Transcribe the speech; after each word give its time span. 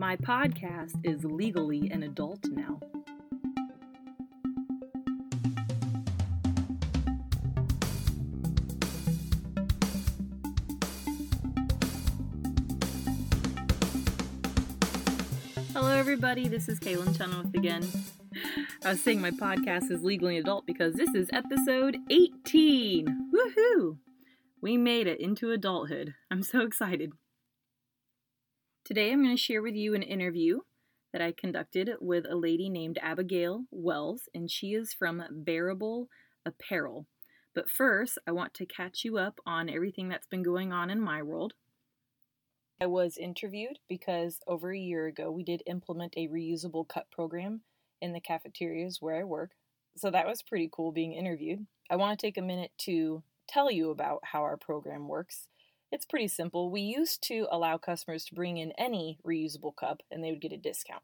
My 0.00 0.14
podcast 0.14 0.94
is 1.02 1.24
legally 1.24 1.90
an 1.90 2.04
adult 2.04 2.44
now. 2.44 2.78
Hello, 15.72 15.90
everybody. 15.90 16.46
This 16.46 16.68
is 16.68 16.78
Kaylin 16.78 17.18
Chenoweth 17.18 17.52
again. 17.56 17.84
I 18.84 18.90
was 18.90 19.02
saying 19.02 19.20
my 19.20 19.32
podcast 19.32 19.90
is 19.90 20.04
legally 20.04 20.38
adult 20.38 20.64
because 20.64 20.94
this 20.94 21.12
is 21.12 21.28
episode 21.32 21.96
18. 22.08 23.32
Woohoo! 23.34 23.98
We 24.60 24.76
made 24.76 25.08
it 25.08 25.18
into 25.18 25.50
adulthood. 25.50 26.14
I'm 26.30 26.44
so 26.44 26.60
excited. 26.60 27.14
Today 28.88 29.12
I'm 29.12 29.22
going 29.22 29.36
to 29.36 29.42
share 29.42 29.60
with 29.60 29.74
you 29.74 29.94
an 29.94 30.02
interview 30.02 30.60
that 31.12 31.20
I 31.20 31.34
conducted 31.36 31.90
with 32.00 32.24
a 32.24 32.34
lady 32.34 32.70
named 32.70 32.98
Abigail 33.02 33.64
Wells, 33.70 34.30
and 34.34 34.50
she 34.50 34.68
is 34.68 34.94
from 34.94 35.22
Bearable 35.30 36.08
Apparel. 36.46 37.04
But 37.54 37.68
first, 37.68 38.16
I 38.26 38.32
want 38.32 38.54
to 38.54 38.64
catch 38.64 39.04
you 39.04 39.18
up 39.18 39.40
on 39.44 39.68
everything 39.68 40.08
that's 40.08 40.26
been 40.26 40.42
going 40.42 40.72
on 40.72 40.88
in 40.88 41.02
my 41.02 41.22
world. 41.22 41.52
I 42.80 42.86
was 42.86 43.18
interviewed 43.18 43.78
because 43.90 44.40
over 44.46 44.72
a 44.72 44.78
year 44.78 45.06
ago 45.06 45.30
we 45.30 45.42
did 45.42 45.62
implement 45.66 46.14
a 46.16 46.28
reusable 46.28 46.88
cup 46.88 47.10
program 47.10 47.60
in 48.00 48.14
the 48.14 48.22
cafeterias 48.22 49.02
where 49.02 49.16
I 49.16 49.24
work. 49.24 49.50
So 49.98 50.10
that 50.10 50.26
was 50.26 50.40
pretty 50.40 50.70
cool 50.72 50.92
being 50.92 51.12
interviewed. 51.12 51.66
I 51.90 51.96
want 51.96 52.18
to 52.18 52.26
take 52.26 52.38
a 52.38 52.42
minute 52.42 52.70
to 52.86 53.22
tell 53.46 53.70
you 53.70 53.90
about 53.90 54.20
how 54.22 54.40
our 54.40 54.56
program 54.56 55.08
works. 55.08 55.46
It's 55.90 56.04
pretty 56.04 56.28
simple. 56.28 56.70
We 56.70 56.82
used 56.82 57.22
to 57.24 57.46
allow 57.50 57.78
customers 57.78 58.24
to 58.26 58.34
bring 58.34 58.58
in 58.58 58.72
any 58.72 59.18
reusable 59.26 59.74
cup 59.74 60.02
and 60.10 60.22
they 60.22 60.30
would 60.30 60.40
get 60.40 60.52
a 60.52 60.58
discount. 60.58 61.02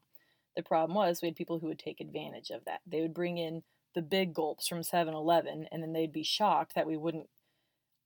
The 0.55 0.61
problem 0.61 0.95
was 0.95 1.21
we 1.21 1.27
had 1.27 1.35
people 1.35 1.59
who 1.59 1.67
would 1.67 1.79
take 1.79 1.99
advantage 1.99 2.51
of 2.51 2.65
that. 2.65 2.81
They 2.85 3.01
would 3.01 3.13
bring 3.13 3.37
in 3.37 3.63
the 3.95 4.03
big 4.03 4.33
gulps 4.33 4.67
from 4.67 4.83
7 4.83 5.13
Eleven 5.13 5.67
and 5.71 5.81
then 5.81 5.93
they'd 5.93 6.13
be 6.13 6.23
shocked 6.23 6.75
that 6.75 6.85
we 6.85 6.97
wouldn't 6.97 7.29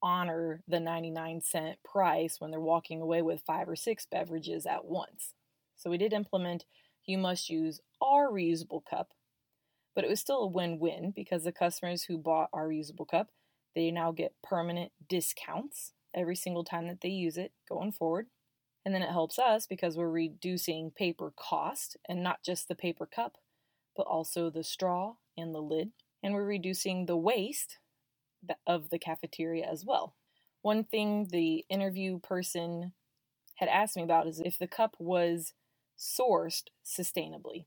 honor 0.01 0.63
the 0.67 0.79
99 0.79 1.41
cent 1.41 1.77
price 1.83 2.39
when 2.39 2.49
they're 2.49 2.61
walking 2.61 3.01
away 3.01 3.21
with 3.21 3.43
five 3.45 3.67
or 3.67 3.75
six 3.75 4.07
beverages 4.09 4.65
at 4.65 4.85
once. 4.85 5.33
So 5.75 5.89
we 5.89 5.97
did 5.97 6.13
implement 6.13 6.65
you 7.05 7.17
must 7.17 7.49
use 7.49 7.81
our 8.01 8.29
reusable 8.29 8.85
cup, 8.89 9.09
but 9.95 10.05
it 10.05 10.09
was 10.09 10.21
still 10.21 10.43
a 10.43 10.47
win 10.47 10.79
win 10.79 11.11
because 11.13 11.43
the 11.43 11.51
customers 11.51 12.03
who 12.03 12.17
bought 12.17 12.49
our 12.53 12.69
reusable 12.69 13.07
cup, 13.07 13.27
they 13.75 13.91
now 13.91 14.11
get 14.11 14.35
permanent 14.41 14.93
discounts 15.09 15.93
every 16.15 16.35
single 16.35 16.63
time 16.63 16.87
that 16.87 17.01
they 17.01 17.09
use 17.09 17.37
it 17.37 17.51
going 17.67 17.91
forward. 17.91 18.27
And 18.85 18.95
then 18.95 19.01
it 19.01 19.11
helps 19.11 19.37
us 19.37 19.67
because 19.67 19.97
we're 19.97 20.09
reducing 20.09 20.91
paper 20.91 21.33
cost 21.35 21.97
and 22.07 22.23
not 22.23 22.43
just 22.43 22.67
the 22.67 22.75
paper 22.75 23.05
cup, 23.05 23.37
but 23.95 24.07
also 24.07 24.49
the 24.49 24.63
straw 24.63 25.15
and 25.37 25.53
the 25.53 25.61
lid. 25.61 25.91
And 26.23 26.33
we're 26.33 26.45
reducing 26.45 27.05
the 27.05 27.17
waste 27.17 27.77
of 28.65 28.89
the 28.89 28.99
cafeteria 28.99 29.67
as 29.69 29.85
well. 29.85 30.15
One 30.61 30.83
thing 30.83 31.27
the 31.29 31.65
interview 31.69 32.19
person 32.19 32.93
had 33.55 33.69
asked 33.69 33.97
me 33.97 34.03
about 34.03 34.27
is 34.27 34.39
if 34.39 34.57
the 34.57 34.67
cup 34.67 34.95
was 34.99 35.53
sourced 35.97 36.63
sustainably. 36.85 37.65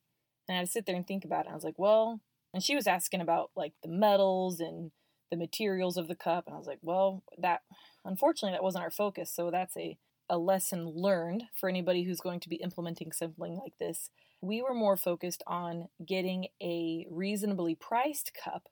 And 0.49 0.57
I 0.57 0.59
had 0.59 0.67
to 0.67 0.73
sit 0.73 0.87
there 0.87 0.97
and 0.97 1.07
think 1.07 1.25
about 1.25 1.47
it. 1.47 1.53
I 1.53 1.55
was 1.55 1.65
like, 1.65 1.79
well, 1.79 2.21
and 2.55 2.63
she 2.63 2.75
was 2.75 2.87
asking 2.87 3.21
about 3.21 3.51
like 3.55 3.75
the 3.83 3.89
metals 3.89 4.61
and 4.61 4.91
the 5.31 5.37
materials 5.37 5.97
of 5.97 6.09
the 6.09 6.15
cup. 6.15 6.45
And 6.47 6.55
I 6.55 6.59
was 6.59 6.67
like, 6.67 6.81
well, 6.83 7.23
that 7.39 7.63
unfortunately 8.05 8.55
that 8.55 8.63
wasn't 8.63 8.85
our 8.85 8.91
focus. 8.91 9.31
So 9.35 9.51
that's 9.51 9.77
a, 9.77 9.97
a 10.29 10.39
lesson 10.39 10.87
learned 10.89 11.45
for 11.55 11.69
anybody 11.69 12.05
who's 12.05 12.21
going 12.21 12.41
to 12.41 12.49
be 12.49 12.57
implementing 12.57 13.13
something 13.13 13.57
like 13.57 13.79
this. 13.79 14.11
We 14.41 14.63
were 14.63 14.75
more 14.75 14.97
focused 14.97 15.43
on 15.47 15.89
getting 16.05 16.49
a 16.61 17.07
reasonably 17.11 17.75
priced 17.75 18.33
cup 18.35 18.69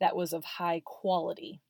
that 0.00 0.16
was 0.16 0.32
of 0.32 0.44
high 0.44 0.82
quality. 0.84 1.60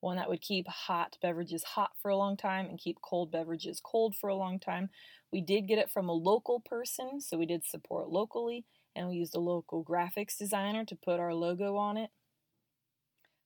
One 0.00 0.16
that 0.16 0.28
would 0.28 0.40
keep 0.40 0.66
hot 0.66 1.16
beverages 1.22 1.62
hot 1.62 1.92
for 2.00 2.10
a 2.10 2.16
long 2.16 2.36
time 2.36 2.66
and 2.66 2.78
keep 2.78 3.00
cold 3.00 3.30
beverages 3.30 3.80
cold 3.80 4.16
for 4.16 4.28
a 4.28 4.34
long 4.34 4.58
time. 4.58 4.90
We 5.32 5.40
did 5.40 5.68
get 5.68 5.78
it 5.78 5.90
from 5.90 6.08
a 6.08 6.12
local 6.12 6.60
person, 6.60 7.20
so 7.20 7.38
we 7.38 7.46
did 7.46 7.64
support 7.64 8.08
locally, 8.08 8.64
and 8.96 9.08
we 9.08 9.14
used 9.16 9.36
a 9.36 9.40
local 9.40 9.84
graphics 9.84 10.36
designer 10.36 10.84
to 10.84 10.96
put 10.96 11.20
our 11.20 11.32
logo 11.32 11.76
on 11.76 11.96
it. 11.96 12.10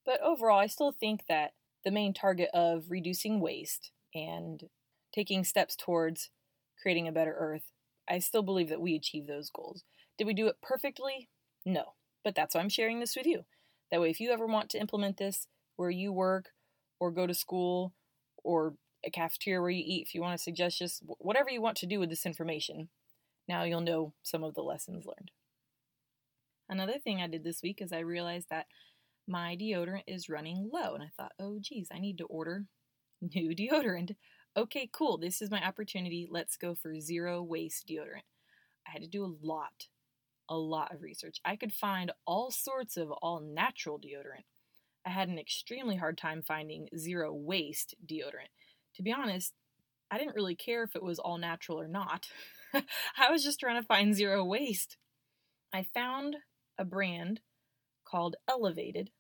But 0.07 0.23
overall, 0.23 0.59
I 0.59 0.67
still 0.67 0.93
think 0.93 1.27
that 1.29 1.53
the 1.87 1.93
main 1.93 2.13
target 2.13 2.51
of 2.53 2.91
reducing 2.91 3.39
waste 3.39 3.93
and 4.13 4.65
taking 5.15 5.45
steps 5.45 5.77
towards 5.77 6.31
creating 6.83 7.07
a 7.07 7.13
better 7.13 7.35
earth, 7.39 7.71
I 8.11 8.19
still 8.19 8.43
believe 8.43 8.69
that 8.71 8.81
we 8.81 8.97
achieve 8.97 9.29
those 9.29 9.51
goals. 9.51 9.85
Did 10.19 10.27
we 10.27 10.35
do 10.35 10.49
it 10.49 10.57
perfectly? 10.61 11.29
No. 11.65 11.95
But 12.25 12.35
that's 12.35 12.57
why 12.57 12.61
I'm 12.61 12.69
sharing 12.69 12.99
this 12.99 13.15
with 13.15 13.25
you. 13.25 13.45
That 13.93 14.01
way, 14.01 14.11
if 14.11 14.19
you 14.19 14.33
ever 14.33 14.47
want 14.47 14.69
to 14.71 14.81
implement 14.81 15.17
this 15.17 15.47
where 15.77 15.91
you 15.91 16.13
work 16.13 16.47
or 16.99 17.13
go 17.13 17.25
to 17.25 17.35
school 17.35 17.95
or 18.43 18.75
a 19.05 19.11
cafeteria 19.11 19.61
where 19.61 19.71
you 19.71 19.85
eat, 19.87 20.07
if 20.09 20.13
you 20.13 20.21
want 20.21 20.37
to 20.37 20.43
suggest 20.43 20.81
just 20.81 21.05
whatever 21.07 21.51
you 21.51 21.63
want 21.63 21.77
to 21.77 21.87
do 21.87 22.01
with 22.01 22.11
this 22.11 22.27
information, 22.27 22.89
now 23.49 23.63
you'll 23.63 23.81
know 23.81 24.13
some 24.25 24.43
of 24.43 24.55
the 24.55 24.63
lessons 24.63 25.07
learned. 25.07 25.31
Another 26.69 26.99
thing 26.99 27.21
I 27.21 27.29
did 27.29 27.45
this 27.45 27.63
week 27.63 27.79
is 27.81 27.93
I 27.93 28.01
realized 28.01 28.49
that 28.51 28.67
my 29.27 29.57
deodorant 29.57 30.05
is 30.07 30.29
running 30.29 30.71
low, 30.73 30.95
and 30.95 31.03
I 31.03 31.11
thought, 31.17 31.33
oh, 31.39 31.59
geez, 31.61 31.89
I 31.93 31.99
need 31.99 32.19
to 32.19 32.27
order 32.27 32.67
new 33.21 33.55
deodorant. 33.55 34.15
Okay, 34.57 34.89
cool. 34.93 35.19
This 35.19 35.43
is 35.43 35.51
my 35.51 35.65
opportunity. 35.67 36.27
Let's 36.31 36.57
go 36.57 36.75
for 36.75 36.99
zero 37.01 37.43
waste 37.43 37.87
deodorant. 37.89 38.25
I 38.87 38.93
had 38.93 39.03
to 39.03 39.09
do 39.09 39.25
a 39.25 39.35
lot 39.43 39.89
a 40.49 40.57
lot 40.57 40.95
of 40.95 41.03
research. 41.03 41.41
I 41.45 41.57
could 41.57 41.73
find 41.73 42.13
all 42.27 42.51
sorts 42.51 42.97
of 42.97 43.11
all 43.11 43.41
natural 43.41 43.99
deodorant. 43.99 44.45
I 45.05 45.11
had 45.11 45.29
an 45.29 45.39
extremely 45.39 45.97
hard 45.97 46.19
time 46.19 46.43
finding 46.43 46.89
zero 46.97 47.33
waste 47.33 47.95
deodorant. 48.05 48.53
To 48.97 49.03
be 49.03 49.13
honest, 49.13 49.55
I 50.11 50.19
didn't 50.19 50.35
really 50.35 50.55
care 50.55 50.83
if 50.83 50.95
it 50.95 51.03
was 51.03 51.19
all 51.19 51.39
natural 51.39 51.81
or 51.81 51.89
not. 51.89 52.29
I 52.75 53.31
was 53.31 53.43
just 53.43 53.61
trying 53.61 53.81
to 53.81 53.87
find 53.87 54.15
zero 54.15 54.45
waste. 54.45 54.97
I 55.73 55.87
found 55.95 56.37
a 56.79 56.85
brand 56.85 57.41
called 58.09 58.37
Elevated, 58.49 59.11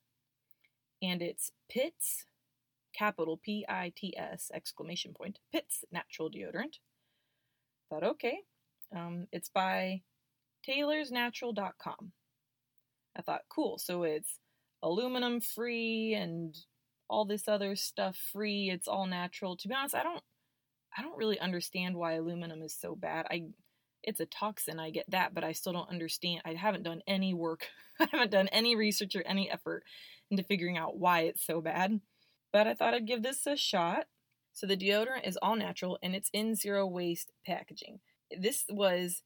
and 1.02 1.20
it's 1.22 1.50
Pits, 1.68 2.24
capital 2.96 3.38
P 3.42 3.64
I 3.68 3.92
T 3.94 4.16
S, 4.16 4.50
exclamation 4.54 5.12
point, 5.14 5.38
Pits 5.52 5.84
Natural 5.92 6.30
Deodorant. 6.30 6.78
Thought, 7.90 8.04
okay, 8.04 8.38
um, 8.94 9.26
it's 9.32 9.48
by 9.48 10.02
taylorsnatural.com. 10.68 12.12
I 13.16 13.22
thought, 13.22 13.42
cool, 13.48 13.78
so 13.78 14.02
it's 14.02 14.40
aluminum 14.82 15.40
free 15.40 16.14
and 16.14 16.56
all 17.08 17.24
this 17.24 17.48
other 17.48 17.76
stuff 17.76 18.16
free. 18.32 18.70
It's 18.70 18.88
all 18.88 19.06
natural. 19.06 19.56
To 19.56 19.68
be 19.68 19.74
honest, 19.74 19.94
I 19.94 20.02
don't 20.02 20.22
I 20.96 21.02
don't 21.02 21.16
really 21.16 21.38
understand 21.38 21.96
why 21.96 22.14
aluminum 22.14 22.62
is 22.62 22.74
so 22.74 22.94
bad. 22.94 23.26
I 23.30 23.44
it's 24.06 24.20
a 24.20 24.26
toxin, 24.26 24.78
I 24.78 24.90
get 24.90 25.10
that, 25.10 25.34
but 25.34 25.44
I 25.44 25.52
still 25.52 25.72
don't 25.72 25.90
understand. 25.90 26.42
I 26.44 26.54
haven't 26.54 26.84
done 26.84 27.02
any 27.06 27.34
work. 27.34 27.66
I 28.00 28.08
haven't 28.10 28.30
done 28.30 28.48
any 28.48 28.76
research 28.76 29.16
or 29.16 29.22
any 29.26 29.50
effort 29.50 29.84
into 30.30 30.44
figuring 30.44 30.78
out 30.78 30.98
why 30.98 31.22
it's 31.22 31.44
so 31.44 31.60
bad. 31.60 32.00
But 32.52 32.66
I 32.66 32.74
thought 32.74 32.94
I'd 32.94 33.06
give 33.06 33.22
this 33.22 33.46
a 33.46 33.56
shot. 33.56 34.06
So 34.52 34.66
the 34.66 34.76
deodorant 34.76 35.26
is 35.26 35.36
all 35.42 35.56
natural 35.56 35.98
and 36.02 36.14
it's 36.14 36.30
in 36.32 36.54
zero 36.54 36.86
waste 36.86 37.32
packaging. 37.44 38.00
This 38.30 38.64
was 38.70 39.22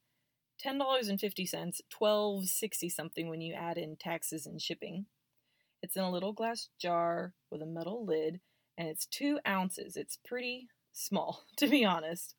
$10.50, 0.65 1.81
12.60 2.01 2.91
something 2.91 3.29
when 3.29 3.41
you 3.41 3.53
add 3.53 3.77
in 3.77 3.95
taxes 3.95 4.45
and 4.45 4.61
shipping. 4.61 5.05
It's 5.81 5.95
in 5.95 6.03
a 6.03 6.11
little 6.11 6.33
glass 6.33 6.69
jar 6.79 7.33
with 7.49 7.61
a 7.61 7.65
metal 7.65 8.05
lid, 8.05 8.39
and 8.77 8.87
it's 8.87 9.07
two 9.07 9.39
ounces. 9.47 9.95
It's 9.95 10.19
pretty 10.23 10.67
small, 10.93 11.43
to 11.57 11.67
be 11.67 11.83
honest. 11.83 12.35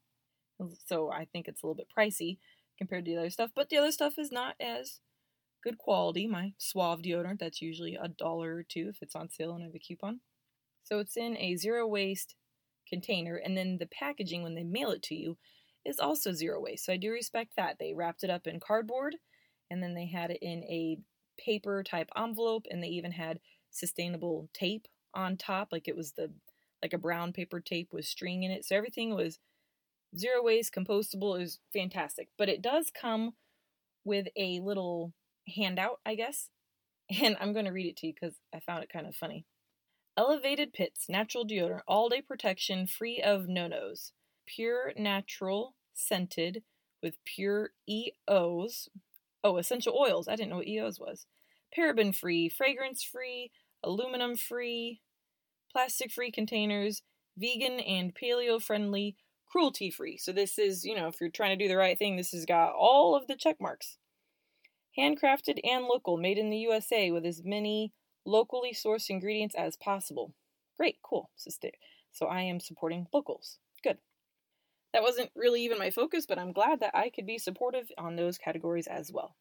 So 0.87 1.11
I 1.11 1.27
think 1.27 1.49
it's 1.49 1.63
a 1.63 1.67
little 1.67 1.77
bit 1.77 1.89
pricey 1.97 2.39
compared 2.79 3.05
to 3.05 3.13
the 3.13 3.19
other 3.19 3.31
stuff, 3.31 3.51
but 3.55 3.69
the 3.69 3.79
other 3.79 3.93
stuff 3.93 4.15
is 4.19 4.33
not 4.33 4.55
as 4.61 5.01
good 5.63 5.79
quality. 5.79 6.27
My 6.27 6.53
Suave 6.59 7.03
deodorant, 7.03 7.39
that's 7.39 7.63
usually 7.63 7.95
a 7.95 8.09
dollar 8.09 8.57
or 8.57 8.63
two 8.63 8.89
if 8.89 9.03
it's 9.03 9.15
on 9.15 9.31
sale 9.31 9.53
and 9.55 9.63
I 9.63 9.67
have 9.67 9.75
a 9.75 9.79
coupon. 9.79 10.21
So 10.85 10.99
it's 10.99 11.17
in 11.17 11.37
a 11.37 11.57
zero 11.57 11.87
waste 11.87 12.35
container, 12.89 13.37
and 13.37 13.57
then 13.57 13.79
the 13.79 13.87
packaging 13.87 14.43
when 14.43 14.55
they 14.55 14.65
mail 14.65 14.91
it 14.91 15.03
to 15.05 15.15
you 15.15 15.39
is 15.85 15.99
also 15.99 16.33
zero 16.33 16.61
waste. 16.61 16.85
So 16.85 16.93
I 16.93 16.97
do 16.97 17.11
respect 17.11 17.53
that. 17.57 17.77
They 17.79 17.95
wrapped 17.95 18.25
it 18.25 18.31
up 18.31 18.47
in 18.47 18.61
cardboard 18.61 19.17
and 19.71 19.83
then 19.83 19.95
they 19.95 20.07
had 20.07 20.31
it 20.31 20.39
in 20.43 20.63
a 20.65 20.99
paper 21.39 21.83
type 21.83 22.09
envelope 22.17 22.67
and 22.71 22.83
they 22.83 22.89
even 22.89 23.13
had 23.13 23.41
sustainable 23.71 24.49
tape 24.53 24.87
on 25.15 25.37
top 25.37 25.69
like 25.73 25.89
it 25.89 25.97
was 25.97 26.13
the 26.13 26.31
like 26.83 26.93
a 26.93 26.99
brown 26.99 27.33
paper 27.33 27.61
tape 27.61 27.89
with 27.93 28.05
string 28.05 28.43
in 28.43 28.51
it. 28.51 28.65
So 28.65 28.77
everything 28.77 29.15
was 29.15 29.39
zero 30.17 30.43
waste, 30.43 30.75
compostable, 30.75 31.41
is 31.41 31.59
fantastic. 31.73 32.29
But 32.39 32.49
it 32.49 32.63
does 32.63 32.91
come 32.91 33.35
with 34.05 34.27
a 34.37 34.61
little 34.61 35.13
handout, 35.55 36.01
I 36.05 36.15
guess. 36.15 36.49
And 37.21 37.37
I'm 37.41 37.53
going 37.53 37.67
to 37.67 37.73
read 37.73 37.89
it 37.89 37.97
to 37.99 38.07
you 38.07 38.15
because 38.15 38.37
I 38.55 38.61
found 38.61 38.83
it 38.83 38.91
kind 38.91 39.07
of 39.07 39.15
funny. 39.15 39.45
Elevated 40.17 40.73
Pits 40.73 41.07
Natural 41.11 41.45
Deodorant, 41.45 41.83
all 41.87 42.09
day 42.09 42.23
protection, 42.23 42.87
free 42.87 43.21
of 43.21 43.49
no 43.49 43.67
nos 43.67 44.13
pure 44.47 44.93
natural 44.97 45.75
scented 45.95 46.63
with 47.03 47.23
pure 47.25 47.71
EOs. 47.89 48.89
Oh, 49.45 49.57
essential 49.57 49.97
oils. 49.99 50.29
I 50.29 50.37
didn't 50.37 50.51
know 50.51 50.57
what 50.57 50.69
EOs 50.69 51.01
was. 51.01 51.27
Paraben 51.77 52.15
free, 52.15 52.49
fragrance 52.49 53.03
free, 53.03 53.51
aluminum 53.83 54.37
free, 54.37 55.01
plastic 55.71 56.13
free 56.13 56.31
containers, 56.31 57.03
vegan 57.37 57.81
and 57.81 58.15
paleo 58.15 58.63
friendly, 58.63 59.17
cruelty 59.53 59.91
free. 59.91 60.17
So 60.17 60.33
this 60.33 60.59
is, 60.59 60.83
you 60.83 60.97
know, 60.97 61.09
if 61.09 61.21
you're 61.21 61.29
trying 61.29 61.57
to 61.57 61.63
do 61.63 61.69
the 61.69 61.77
right 61.77 61.99
thing, 61.99 62.17
this 62.17 62.33
has 62.33 62.47
got 62.47 62.73
all 62.75 63.15
of 63.15 63.27
the 63.27 63.37
check 63.37 63.61
marks. 63.61 63.99
Handcrafted 64.99 65.61
and 65.63 65.85
local, 65.85 66.17
made 66.17 66.39
in 66.39 66.49
the 66.49 66.57
USA 66.59 67.11
with 67.11 67.27
as 67.27 67.43
many 67.45 67.93
locally 68.25 68.73
sourced 68.73 69.11
ingredients 69.11 69.55
as 69.55 69.77
possible. 69.77 70.35
Great, 70.79 70.97
cool. 71.03 71.31
So 72.13 72.27
I 72.27 72.41
am 72.43 72.61
supporting 72.61 73.07
locals. 73.13 73.59
Good. 73.85 73.99
That 74.95 75.03
wasn't 75.03 75.31
really 75.37 75.63
even 75.63 75.79
my 75.79 75.91
focus, 75.91 76.25
but 76.27 76.39
I'm 76.39 76.53
glad 76.53 76.81
that 76.81 76.95
I 76.95 77.11
could 77.11 77.27
be 77.27 77.39
supportive 77.39 77.91
on 77.99 78.17
those 78.17 78.39
categories 78.39 78.87
as 78.87 79.13
well. 79.13 79.37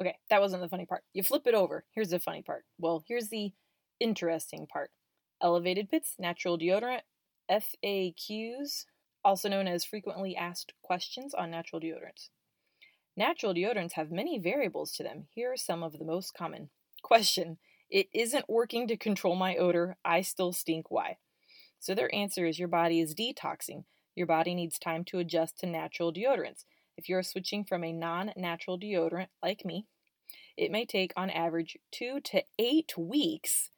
Okay, 0.00 0.16
that 0.30 0.40
wasn't 0.40 0.62
the 0.62 0.68
funny 0.68 0.86
part. 0.86 1.02
You 1.12 1.22
flip 1.22 1.46
it 1.46 1.54
over. 1.54 1.84
Here's 1.92 2.10
the 2.10 2.18
funny 2.18 2.42
part. 2.42 2.64
Well, 2.78 3.04
here's 3.06 3.28
the 3.28 3.52
interesting 4.00 4.66
part. 4.66 4.90
Elevated 5.42 5.90
pits, 5.90 6.14
natural 6.18 6.58
deodorant, 6.58 7.02
FAQs, 7.50 8.84
also 9.24 9.48
known 9.48 9.66
as 9.66 9.84
frequently 9.84 10.36
asked 10.36 10.72
questions 10.82 11.34
on 11.34 11.50
natural 11.50 11.80
deodorants. 11.80 12.28
Natural 13.16 13.54
deodorants 13.54 13.92
have 13.92 14.10
many 14.10 14.38
variables 14.38 14.92
to 14.92 15.02
them. 15.02 15.26
Here 15.34 15.52
are 15.52 15.56
some 15.56 15.82
of 15.82 15.98
the 15.98 16.04
most 16.04 16.34
common. 16.34 16.70
Question 17.02 17.58
It 17.90 18.08
isn't 18.14 18.48
working 18.48 18.88
to 18.88 18.96
control 18.96 19.36
my 19.36 19.56
odor. 19.56 19.96
I 20.04 20.22
still 20.22 20.52
stink. 20.52 20.90
Why? 20.90 21.18
So 21.78 21.94
their 21.94 22.14
answer 22.14 22.46
is 22.46 22.58
your 22.58 22.68
body 22.68 23.00
is 23.00 23.14
detoxing. 23.14 23.84
Your 24.14 24.26
body 24.26 24.54
needs 24.54 24.78
time 24.78 25.04
to 25.06 25.18
adjust 25.18 25.58
to 25.58 25.66
natural 25.66 26.12
deodorants. 26.12 26.64
If 26.96 27.08
you're 27.08 27.22
switching 27.22 27.64
from 27.64 27.84
a 27.84 27.92
non 27.92 28.32
natural 28.36 28.78
deodorant 28.78 29.28
like 29.42 29.64
me, 29.64 29.86
it 30.56 30.70
may 30.70 30.84
take 30.84 31.12
on 31.16 31.30
average 31.30 31.76
two 31.90 32.20
to 32.20 32.42
eight 32.58 32.96
weeks 32.96 33.70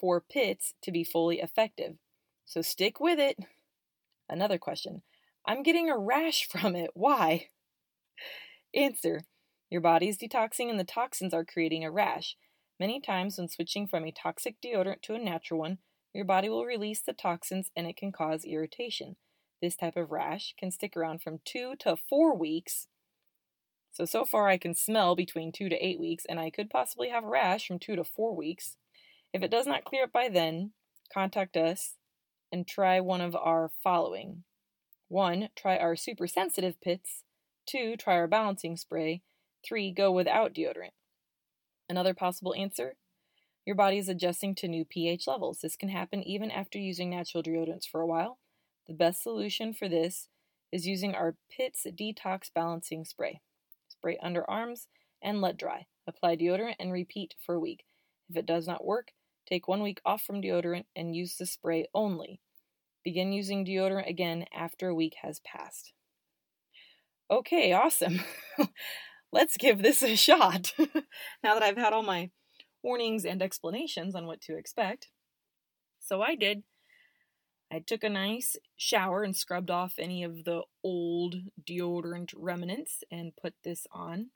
for 0.00 0.20
pits 0.20 0.74
to 0.82 0.90
be 0.90 1.04
fully 1.04 1.40
effective. 1.40 1.96
So 2.44 2.62
stick 2.62 3.00
with 3.00 3.18
it. 3.18 3.38
Another 4.32 4.56
question 4.56 5.02
I'm 5.46 5.62
getting 5.62 5.90
a 5.90 5.98
rash 5.98 6.48
from 6.50 6.74
it. 6.74 6.90
Why? 6.94 7.48
Answer 8.74 9.26
Your 9.70 9.82
body's 9.82 10.18
detoxing 10.18 10.70
and 10.70 10.80
the 10.80 10.84
toxins 10.84 11.34
are 11.34 11.44
creating 11.44 11.84
a 11.84 11.90
rash. 11.90 12.36
Many 12.80 13.00
times, 13.00 13.36
when 13.36 13.48
switching 13.48 13.86
from 13.86 14.04
a 14.04 14.10
toxic 14.10 14.56
deodorant 14.64 15.02
to 15.02 15.14
a 15.14 15.18
natural 15.18 15.60
one, 15.60 15.78
your 16.14 16.24
body 16.24 16.48
will 16.48 16.64
release 16.64 17.02
the 17.02 17.12
toxins 17.12 17.70
and 17.76 17.86
it 17.86 17.96
can 17.96 18.10
cause 18.10 18.44
irritation. 18.44 19.16
This 19.60 19.76
type 19.76 19.96
of 19.96 20.10
rash 20.10 20.54
can 20.58 20.70
stick 20.70 20.96
around 20.96 21.22
from 21.22 21.40
two 21.44 21.74
to 21.80 21.96
four 21.96 22.36
weeks. 22.36 22.88
So, 23.92 24.06
so 24.06 24.24
far 24.24 24.48
I 24.48 24.56
can 24.56 24.74
smell 24.74 25.14
between 25.14 25.52
two 25.52 25.68
to 25.68 25.76
eight 25.76 26.00
weeks, 26.00 26.24
and 26.26 26.40
I 26.40 26.48
could 26.48 26.70
possibly 26.70 27.10
have 27.10 27.24
a 27.24 27.28
rash 27.28 27.66
from 27.66 27.78
two 27.78 27.94
to 27.94 28.04
four 28.04 28.34
weeks. 28.34 28.76
If 29.34 29.42
it 29.42 29.50
does 29.50 29.66
not 29.66 29.84
clear 29.84 30.04
up 30.04 30.12
by 30.12 30.30
then, 30.30 30.72
contact 31.12 31.56
us 31.58 31.96
and 32.52 32.68
try 32.68 33.00
one 33.00 33.20
of 33.20 33.34
our 33.34 33.72
following. 33.82 34.44
1. 35.08 35.48
Try 35.56 35.78
our 35.78 35.96
super 35.96 36.26
sensitive 36.26 36.80
pits. 36.80 37.24
2. 37.66 37.96
Try 37.96 38.14
our 38.14 38.28
balancing 38.28 38.76
spray. 38.76 39.22
3. 39.66 39.92
Go 39.92 40.12
without 40.12 40.54
deodorant. 40.54 40.92
Another 41.88 42.14
possible 42.14 42.54
answer 42.54 42.96
your 43.64 43.76
body 43.76 43.98
is 43.98 44.08
adjusting 44.08 44.56
to 44.56 44.66
new 44.66 44.84
pH 44.84 45.28
levels. 45.28 45.60
This 45.60 45.76
can 45.76 45.88
happen 45.88 46.22
even 46.22 46.50
after 46.50 46.78
using 46.78 47.10
natural 47.10 47.44
deodorants 47.44 47.86
for 47.88 48.00
a 48.00 48.06
while. 48.06 48.38
The 48.88 48.94
best 48.94 49.22
solution 49.22 49.72
for 49.72 49.88
this 49.88 50.28
is 50.72 50.86
using 50.86 51.14
our 51.14 51.36
PITS 51.48 51.86
Detox 51.94 52.50
Balancing 52.52 53.04
Spray. 53.04 53.40
Spray 53.88 54.18
underarms 54.24 54.86
and 55.22 55.40
let 55.40 55.56
dry. 55.56 55.86
Apply 56.08 56.36
deodorant 56.36 56.74
and 56.80 56.92
repeat 56.92 57.34
for 57.44 57.54
a 57.54 57.60
week. 57.60 57.84
If 58.28 58.36
it 58.36 58.46
does 58.46 58.66
not 58.66 58.84
work, 58.84 59.12
Take 59.46 59.68
one 59.68 59.82
week 59.82 60.00
off 60.04 60.22
from 60.22 60.40
deodorant 60.40 60.84
and 60.94 61.16
use 61.16 61.36
the 61.36 61.46
spray 61.46 61.86
only. 61.94 62.40
Begin 63.04 63.32
using 63.32 63.64
deodorant 63.64 64.08
again 64.08 64.46
after 64.54 64.88
a 64.88 64.94
week 64.94 65.16
has 65.22 65.40
passed. 65.40 65.92
Okay, 67.30 67.72
awesome. 67.72 68.20
Let's 69.32 69.56
give 69.56 69.82
this 69.82 70.02
a 70.02 70.16
shot. 70.16 70.74
now 71.42 71.54
that 71.54 71.62
I've 71.62 71.78
had 71.78 71.92
all 71.92 72.02
my 72.02 72.30
warnings 72.82 73.24
and 73.24 73.42
explanations 73.42 74.14
on 74.14 74.26
what 74.26 74.40
to 74.42 74.56
expect. 74.56 75.08
So 75.98 76.20
I 76.20 76.34
did. 76.34 76.62
I 77.72 77.78
took 77.78 78.04
a 78.04 78.10
nice 78.10 78.56
shower 78.76 79.22
and 79.22 79.34
scrubbed 79.34 79.70
off 79.70 79.94
any 79.98 80.22
of 80.22 80.44
the 80.44 80.62
old 80.84 81.36
deodorant 81.66 82.34
remnants 82.36 83.02
and 83.10 83.32
put 83.40 83.54
this 83.64 83.86
on. 83.90 84.26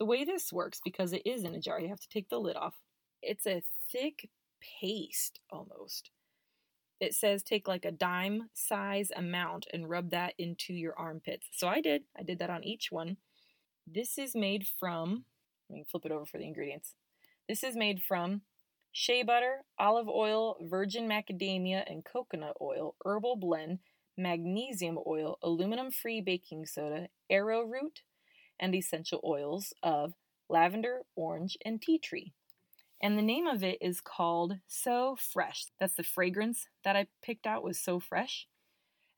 The 0.00 0.04
way 0.04 0.24
this 0.24 0.52
works, 0.52 0.80
because 0.84 1.12
it 1.12 1.22
is 1.24 1.44
in 1.44 1.54
a 1.54 1.60
jar, 1.60 1.80
you 1.80 1.88
have 1.88 2.00
to 2.00 2.08
take 2.08 2.28
the 2.28 2.40
lid 2.40 2.56
off. 2.56 2.74
It's 3.22 3.46
a 3.46 3.62
thick 3.90 4.30
paste 4.80 5.40
almost. 5.50 6.10
It 7.00 7.14
says 7.14 7.42
take 7.42 7.66
like 7.66 7.84
a 7.84 7.90
dime 7.90 8.50
size 8.52 9.10
amount 9.16 9.66
and 9.72 9.88
rub 9.88 10.10
that 10.10 10.34
into 10.38 10.74
your 10.74 10.94
armpits. 10.98 11.48
So 11.52 11.66
I 11.66 11.80
did. 11.80 12.04
I 12.18 12.22
did 12.22 12.38
that 12.40 12.50
on 12.50 12.62
each 12.62 12.92
one. 12.92 13.16
This 13.86 14.18
is 14.18 14.34
made 14.34 14.66
from, 14.78 15.24
let 15.68 15.76
me 15.76 15.84
flip 15.90 16.04
it 16.04 16.12
over 16.12 16.26
for 16.26 16.38
the 16.38 16.44
ingredients. 16.44 16.94
This 17.48 17.64
is 17.64 17.74
made 17.74 18.02
from 18.06 18.42
shea 18.92 19.22
butter, 19.22 19.64
olive 19.78 20.08
oil, 20.08 20.56
virgin 20.60 21.08
macadamia, 21.08 21.82
and 21.90 22.04
coconut 22.04 22.56
oil, 22.60 22.96
herbal 23.04 23.36
blend, 23.36 23.78
magnesium 24.16 24.98
oil, 25.06 25.38
aluminum 25.42 25.90
free 25.90 26.20
baking 26.20 26.66
soda, 26.66 27.08
arrowroot, 27.30 28.02
and 28.60 28.74
essential 28.74 29.20
oils 29.24 29.72
of 29.82 30.12
lavender, 30.48 31.00
orange, 31.16 31.56
and 31.64 31.80
tea 31.80 31.98
tree. 31.98 32.34
And 33.02 33.16
the 33.16 33.22
name 33.22 33.46
of 33.46 33.64
it 33.64 33.78
is 33.80 34.00
called 34.00 34.58
So 34.66 35.16
Fresh. 35.18 35.66
That's 35.78 35.94
the 35.94 36.02
fragrance 36.02 36.68
that 36.84 36.96
I 36.96 37.06
picked 37.22 37.46
out 37.46 37.62
was 37.62 37.80
So 37.80 37.98
Fresh. 37.98 38.46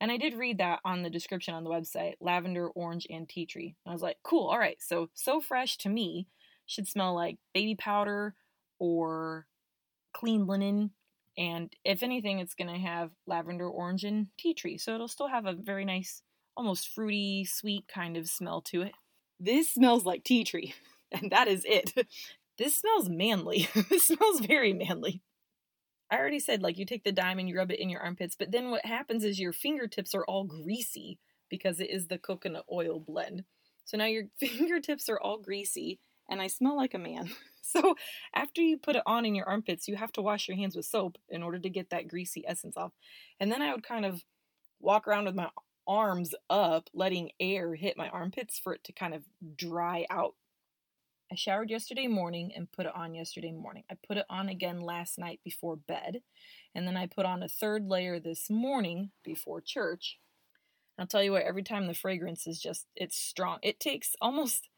And 0.00 0.10
I 0.10 0.16
did 0.16 0.34
read 0.34 0.58
that 0.58 0.80
on 0.84 1.02
the 1.02 1.10
description 1.10 1.54
on 1.54 1.64
the 1.64 1.70
website 1.70 2.14
lavender, 2.20 2.68
orange, 2.68 3.06
and 3.08 3.28
tea 3.28 3.46
tree. 3.46 3.76
And 3.84 3.92
I 3.92 3.94
was 3.94 4.02
like, 4.02 4.18
cool, 4.24 4.48
all 4.48 4.58
right. 4.58 4.80
So, 4.80 5.10
So 5.14 5.40
Fresh 5.40 5.78
to 5.78 5.88
me 5.88 6.26
should 6.66 6.88
smell 6.88 7.14
like 7.14 7.38
baby 7.54 7.74
powder 7.74 8.34
or 8.78 9.46
clean 10.12 10.46
linen. 10.46 10.90
And 11.38 11.72
if 11.84 12.02
anything, 12.02 12.40
it's 12.40 12.54
going 12.54 12.72
to 12.72 12.78
have 12.78 13.10
lavender, 13.26 13.68
orange, 13.68 14.04
and 14.04 14.26
tea 14.38 14.54
tree. 14.54 14.78
So 14.78 14.94
it'll 14.94 15.08
still 15.08 15.28
have 15.28 15.46
a 15.46 15.54
very 15.54 15.84
nice, 15.84 16.22
almost 16.56 16.88
fruity, 16.88 17.44
sweet 17.44 17.86
kind 17.88 18.16
of 18.16 18.28
smell 18.28 18.60
to 18.62 18.82
it. 18.82 18.92
This 19.40 19.72
smells 19.72 20.04
like 20.04 20.24
tea 20.24 20.44
tree, 20.44 20.74
and 21.12 21.30
that 21.32 21.48
is 21.48 21.64
it. 21.64 21.92
This 22.62 22.78
smells 22.78 23.08
manly. 23.08 23.68
this 23.90 24.06
smells 24.06 24.38
very 24.38 24.72
manly. 24.72 25.20
I 26.08 26.16
already 26.16 26.38
said, 26.38 26.62
like, 26.62 26.78
you 26.78 26.86
take 26.86 27.02
the 27.02 27.10
dime 27.10 27.40
and 27.40 27.48
you 27.48 27.56
rub 27.56 27.72
it 27.72 27.80
in 27.80 27.88
your 27.88 28.00
armpits, 28.00 28.36
but 28.38 28.52
then 28.52 28.70
what 28.70 28.86
happens 28.86 29.24
is 29.24 29.40
your 29.40 29.52
fingertips 29.52 30.14
are 30.14 30.24
all 30.26 30.44
greasy 30.44 31.18
because 31.50 31.80
it 31.80 31.90
is 31.90 32.06
the 32.06 32.18
coconut 32.18 32.64
oil 32.70 33.00
blend. 33.00 33.42
So 33.84 33.96
now 33.96 34.04
your 34.04 34.26
fingertips 34.38 35.08
are 35.08 35.18
all 35.18 35.38
greasy, 35.38 35.98
and 36.30 36.40
I 36.40 36.46
smell 36.46 36.76
like 36.76 36.94
a 36.94 36.98
man. 36.98 37.30
So 37.64 37.94
after 38.34 38.60
you 38.60 38.76
put 38.76 38.96
it 38.96 39.04
on 39.06 39.24
in 39.24 39.36
your 39.36 39.48
armpits, 39.48 39.86
you 39.86 39.94
have 39.94 40.12
to 40.12 40.20
wash 40.20 40.46
your 40.48 40.56
hands 40.56 40.76
with 40.76 40.84
soap 40.84 41.16
in 41.30 41.44
order 41.44 41.60
to 41.60 41.70
get 41.70 41.90
that 41.90 42.08
greasy 42.08 42.44
essence 42.46 42.76
off. 42.76 42.90
And 43.38 43.52
then 43.52 43.62
I 43.62 43.72
would 43.72 43.84
kind 43.84 44.04
of 44.04 44.24
walk 44.80 45.06
around 45.06 45.26
with 45.26 45.36
my 45.36 45.48
arms 45.86 46.34
up, 46.50 46.90
letting 46.92 47.30
air 47.40 47.76
hit 47.76 47.96
my 47.96 48.08
armpits 48.08 48.58
for 48.58 48.74
it 48.74 48.82
to 48.84 48.92
kind 48.92 49.14
of 49.14 49.22
dry 49.56 50.06
out 50.10 50.34
I 51.32 51.34
showered 51.34 51.70
yesterday 51.70 52.08
morning 52.08 52.52
and 52.54 52.70
put 52.70 52.84
it 52.84 52.94
on 52.94 53.14
yesterday 53.14 53.52
morning. 53.52 53.84
I 53.90 53.96
put 54.06 54.18
it 54.18 54.26
on 54.28 54.50
again 54.50 54.82
last 54.82 55.18
night 55.18 55.40
before 55.42 55.76
bed, 55.76 56.20
and 56.74 56.86
then 56.86 56.94
I 56.94 57.06
put 57.06 57.24
on 57.24 57.42
a 57.42 57.48
third 57.48 57.86
layer 57.88 58.20
this 58.20 58.50
morning 58.50 59.12
before 59.24 59.62
church. 59.62 60.18
I'll 60.98 61.06
tell 61.06 61.22
you 61.22 61.32
what, 61.32 61.44
every 61.44 61.62
time 61.62 61.86
the 61.86 61.94
fragrance 61.94 62.46
is 62.46 62.60
just, 62.60 62.84
it's 62.94 63.16
strong. 63.16 63.60
It 63.62 63.80
takes 63.80 64.14
almost, 64.20 64.68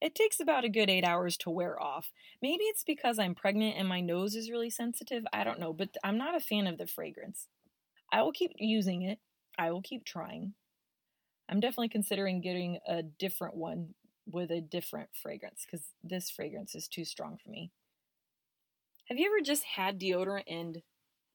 it 0.00 0.14
takes 0.14 0.38
about 0.38 0.64
a 0.64 0.68
good 0.68 0.88
eight 0.88 1.02
hours 1.02 1.36
to 1.38 1.50
wear 1.50 1.82
off. 1.82 2.12
Maybe 2.40 2.62
it's 2.66 2.84
because 2.84 3.18
I'm 3.18 3.34
pregnant 3.34 3.74
and 3.76 3.88
my 3.88 4.00
nose 4.00 4.36
is 4.36 4.48
really 4.48 4.70
sensitive. 4.70 5.24
I 5.32 5.42
don't 5.42 5.58
know, 5.58 5.72
but 5.72 5.88
I'm 6.04 6.18
not 6.18 6.36
a 6.36 6.40
fan 6.40 6.68
of 6.68 6.78
the 6.78 6.86
fragrance. 6.86 7.48
I 8.12 8.22
will 8.22 8.30
keep 8.30 8.52
using 8.60 9.02
it, 9.02 9.18
I 9.58 9.72
will 9.72 9.82
keep 9.82 10.04
trying. 10.04 10.54
I'm 11.48 11.58
definitely 11.58 11.88
considering 11.88 12.40
getting 12.40 12.78
a 12.86 13.02
different 13.02 13.56
one 13.56 13.94
with 14.26 14.50
a 14.50 14.60
different 14.60 15.10
fragrance 15.14 15.64
because 15.64 15.86
this 16.02 16.30
fragrance 16.30 16.74
is 16.74 16.88
too 16.88 17.04
strong 17.04 17.38
for 17.42 17.50
me. 17.50 17.70
Have 19.08 19.18
you 19.18 19.26
ever 19.26 19.44
just 19.44 19.62
had 19.64 20.00
deodorant 20.00 20.44
and 20.48 20.82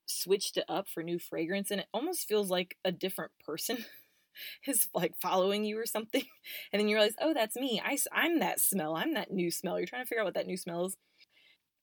switched 0.06 0.56
it 0.58 0.64
up 0.68 0.88
for 0.88 1.02
new 1.02 1.18
fragrance 1.18 1.70
and 1.70 1.80
it 1.80 1.86
almost 1.94 2.28
feels 2.28 2.50
like 2.50 2.76
a 2.84 2.92
different 2.92 3.32
person 3.44 3.84
is 4.66 4.88
like 4.94 5.14
following 5.20 5.64
you 5.64 5.78
or 5.78 5.86
something? 5.86 6.24
And 6.72 6.80
then 6.80 6.88
you 6.88 6.96
realize 6.96 7.14
oh 7.20 7.32
that's 7.34 7.56
me. 7.56 7.80
I, 7.84 7.96
i'm 8.12 8.40
that 8.40 8.60
smell. 8.60 8.94
I'm 8.96 9.14
that 9.14 9.30
new 9.30 9.50
smell. 9.50 9.78
You're 9.78 9.86
trying 9.86 10.02
to 10.02 10.08
figure 10.08 10.20
out 10.20 10.26
what 10.26 10.34
that 10.34 10.46
new 10.46 10.56
smell 10.56 10.86
is. 10.86 10.96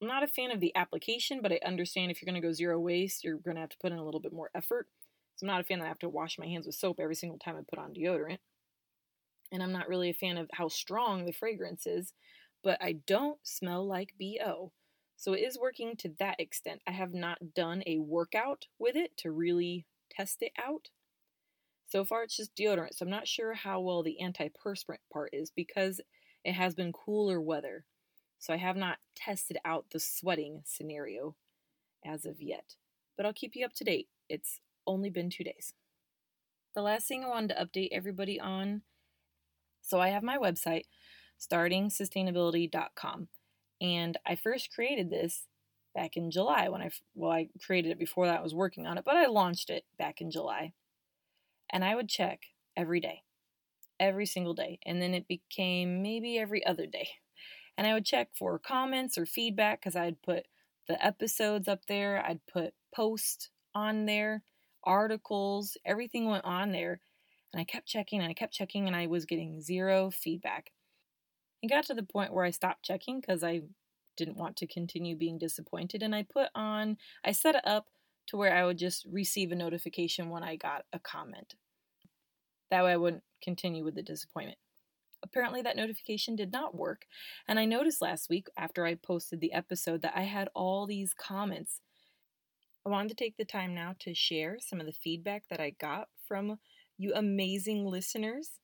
I'm 0.02 0.08
not 0.08 0.24
a 0.24 0.28
fan 0.28 0.52
of 0.52 0.60
the 0.60 0.76
application 0.76 1.42
but 1.42 1.52
i 1.52 1.60
understand 1.66 2.12
if 2.12 2.22
you're 2.22 2.32
going 2.32 2.42
to 2.42 2.48
go 2.48 2.54
zero 2.54 2.80
waste 2.80 3.24
you're 3.24 3.38
going 3.38 3.56
to 3.56 3.62
have 3.62 3.70
to 3.70 3.78
put 3.82 3.92
in 3.92 3.98
a 3.98 4.06
little 4.06 4.22
bit 4.22 4.34
more 4.34 4.52
effort. 4.56 4.88
So 5.36 5.46
i'm 5.46 5.48
not 5.48 5.62
a 5.62 5.64
fan 5.64 5.80
that 5.80 5.86
i 5.86 5.90
have 5.90 6.00
to 6.00 6.10
wash 6.10 6.38
my 6.40 6.48
hands 6.48 6.66
with 6.68 6.76
soap 6.76 7.00
every 7.00 7.16
single 7.16 7.40
time 7.40 7.56
i 7.58 7.62
put 7.70 7.80
on 7.80 7.94
deodorant 7.94 8.40
and 9.52 9.64
I'm 9.64 9.72
not 9.72 9.88
really 9.88 10.10
a 10.10 10.14
fan 10.14 10.38
of 10.38 10.50
how 10.54 10.68
strong 10.68 11.26
the 11.26 11.32
fragrance 11.32 11.86
is, 11.86 12.14
but 12.64 12.78
I 12.82 12.94
don't 13.08 13.40
smell 13.44 13.86
like 13.86 14.14
BO. 14.20 14.72
So 15.18 15.34
it 15.34 15.40
is 15.40 15.60
working 15.60 15.96
to 15.98 16.14
that 16.20 16.40
extent. 16.40 16.82
I 16.88 16.92
have 16.92 17.14
not 17.14 17.54
done 17.54 17.84
a 17.86 17.98
workout 17.98 18.66
with 18.78 18.96
it 18.96 19.18
to 19.18 19.32
really 19.32 19.86
test 20.10 20.42
it 20.42 20.54
out. 20.58 20.90
So 21.88 22.06
far, 22.06 22.24
it's 22.24 22.38
just 22.38 22.56
deodorant, 22.56 22.96
so 22.96 23.04
I'm 23.04 23.10
not 23.10 23.28
sure 23.28 23.54
how 23.54 23.82
well 23.82 24.04
the 24.04 24.18
antiperspirant 24.22 25.00
part 25.12 25.32
is 25.34 25.50
because 25.50 26.00
it 26.46 26.54
has 26.54 26.76
been 26.76 26.94
cooler 26.94 27.42
weather. 27.42 27.86
So 28.38 28.54
I 28.54 28.58
have 28.58 28.78
not 28.78 29.00
tested 29.16 29.58
out 29.66 29.88
the 29.92 30.00
sweating 30.00 30.62
scenario 30.66 31.36
as 32.06 32.26
of 32.26 32.42
yet. 32.42 32.76
But 33.18 33.26
I'll 33.26 33.34
keep 33.34 33.56
you 33.56 33.66
up 33.66 33.74
to 33.74 33.84
date. 33.84 34.08
It's 34.30 34.62
only 34.88 35.10
been 35.10 35.30
two 35.30 35.44
days. 35.44 35.74
The 36.76 36.82
last 36.82 37.08
thing 37.08 37.24
I 37.24 37.28
wanted 37.28 37.56
to 37.56 37.66
update 37.66 37.90
everybody 37.92 38.40
on 38.40 38.84
so 39.90 40.00
I 40.00 40.10
have 40.10 40.24
my 40.24 40.38
website, 40.38 40.84
startingsustainability.com. 41.40 43.28
And 43.82 44.18
I 44.26 44.36
first 44.36 44.72
created 44.74 45.10
this 45.10 45.46
back 45.96 46.16
in 46.16 46.30
July 46.30 46.70
when 46.70 46.82
I, 46.82 46.92
well, 47.16 47.32
I 47.32 47.50
created 47.66 47.92
it 47.92 48.00
before 48.00 48.28
that 48.28 48.40
I 48.40 48.44
was 48.44 48.54
working 48.54 48.86
on 48.86 48.98
it, 48.98 49.04
but 49.04 49.16
I 49.16 49.26
launched 49.26 49.70
it 49.70 49.86
back 49.98 50.22
in 50.22 50.30
July. 50.30 50.74
And 51.72 51.84
I 51.84 51.96
would 51.96 52.08
check 52.08 52.42
every 52.78 53.00
day, 53.00 53.24
every 54.00 54.26
single 54.26 54.54
day. 54.54 54.80
And 54.86 55.02
then 55.02 55.14
it 55.14 55.28
became 55.28 56.04
maybe 56.04 56.38
every 56.38 56.64
other 56.66 56.86
day. 56.86 57.10
And 57.78 57.88
I 57.88 57.94
would 57.94 58.06
check 58.06 58.30
for 58.38 58.60
comments 58.60 59.18
or 59.18 59.26
feedback 59.26 59.82
because 59.82 59.96
I'd 59.96 60.22
put 60.22 60.44
the 60.88 61.04
episodes 61.04 61.68
up 61.68 61.86
there, 61.88 62.24
I'd 62.26 62.46
put 62.52 62.74
posts 62.94 63.50
on 63.74 64.06
there, 64.06 64.44
articles, 64.84 65.78
everything 65.86 66.28
went 66.28 66.46
on 66.46 66.72
there. 66.72 67.00
And 67.54 67.60
I 67.60 67.64
kept 67.64 67.88
checking 67.88 68.20
and 68.22 68.30
I 68.30 68.34
kept 68.34 68.54
checking 68.54 68.88
and 68.88 68.96
I 68.96 69.08
was 69.08 69.26
getting 69.26 69.62
zero 69.62 70.12
feedback. 70.12 70.72
It 71.62 71.70
got 71.70 71.86
to 71.86 71.94
the 71.94 72.04
point 72.04 72.34
where 72.34 72.46
I 72.46 72.52
stopped 72.52 72.84
checking 72.84 73.20
because 73.20 73.44
I 73.44 73.62
didn't 74.16 74.38
want 74.38 74.56
to 74.58 74.68
continue 74.68 75.16
being 75.16 75.38
disappointed. 75.38 76.04
And 76.04 76.14
I 76.14 76.24
put 76.24 76.50
on, 76.54 76.98
I 77.24 77.32
set 77.32 77.56
it 77.56 77.66
up 77.66 77.88
to 78.28 78.38
where 78.38 78.56
I 78.56 78.66
would 78.66 78.78
just 78.78 79.06
receive 79.10 79.52
a 79.52 79.56
notification 79.56 80.30
when 80.30 80.44
I 80.44 80.56
got 80.56 80.86
a 80.94 81.00
comment. 81.00 81.56
That 82.70 82.84
way 82.84 82.92
I 82.92 82.98
wouldn't 82.98 83.24
continue 83.42 83.84
with 83.84 83.96
the 83.96 84.04
disappointment. 84.04 84.60
Apparently, 85.24 85.62
that 85.64 85.76
notification 85.76 86.36
did 86.36 86.52
not 86.52 86.76
work. 86.76 87.06
And 87.48 87.60
I 87.60 87.66
noticed 87.66 88.02
last 88.02 88.30
week 88.30 88.48
after 88.58 88.86
I 88.86 88.96
posted 88.96 89.42
the 89.42 89.54
episode 89.54 90.02
that 90.04 90.14
I 90.16 90.22
had 90.22 90.50
all 90.54 90.86
these 90.86 91.14
comments. 91.14 91.82
I 92.86 92.90
wanted 92.90 93.10
to 93.10 93.16
take 93.16 93.36
the 93.36 93.46
time 93.46 93.74
now 93.74 93.96
to 94.00 94.14
share 94.14 94.58
some 94.60 94.80
of 94.80 94.86
the 94.86 94.94
feedback 94.94 95.44
that 95.50 95.60
I 95.60 95.72
got 95.72 96.08
from 96.26 96.60
you 97.00 97.14
amazing 97.16 97.86
listeners. 97.86 98.60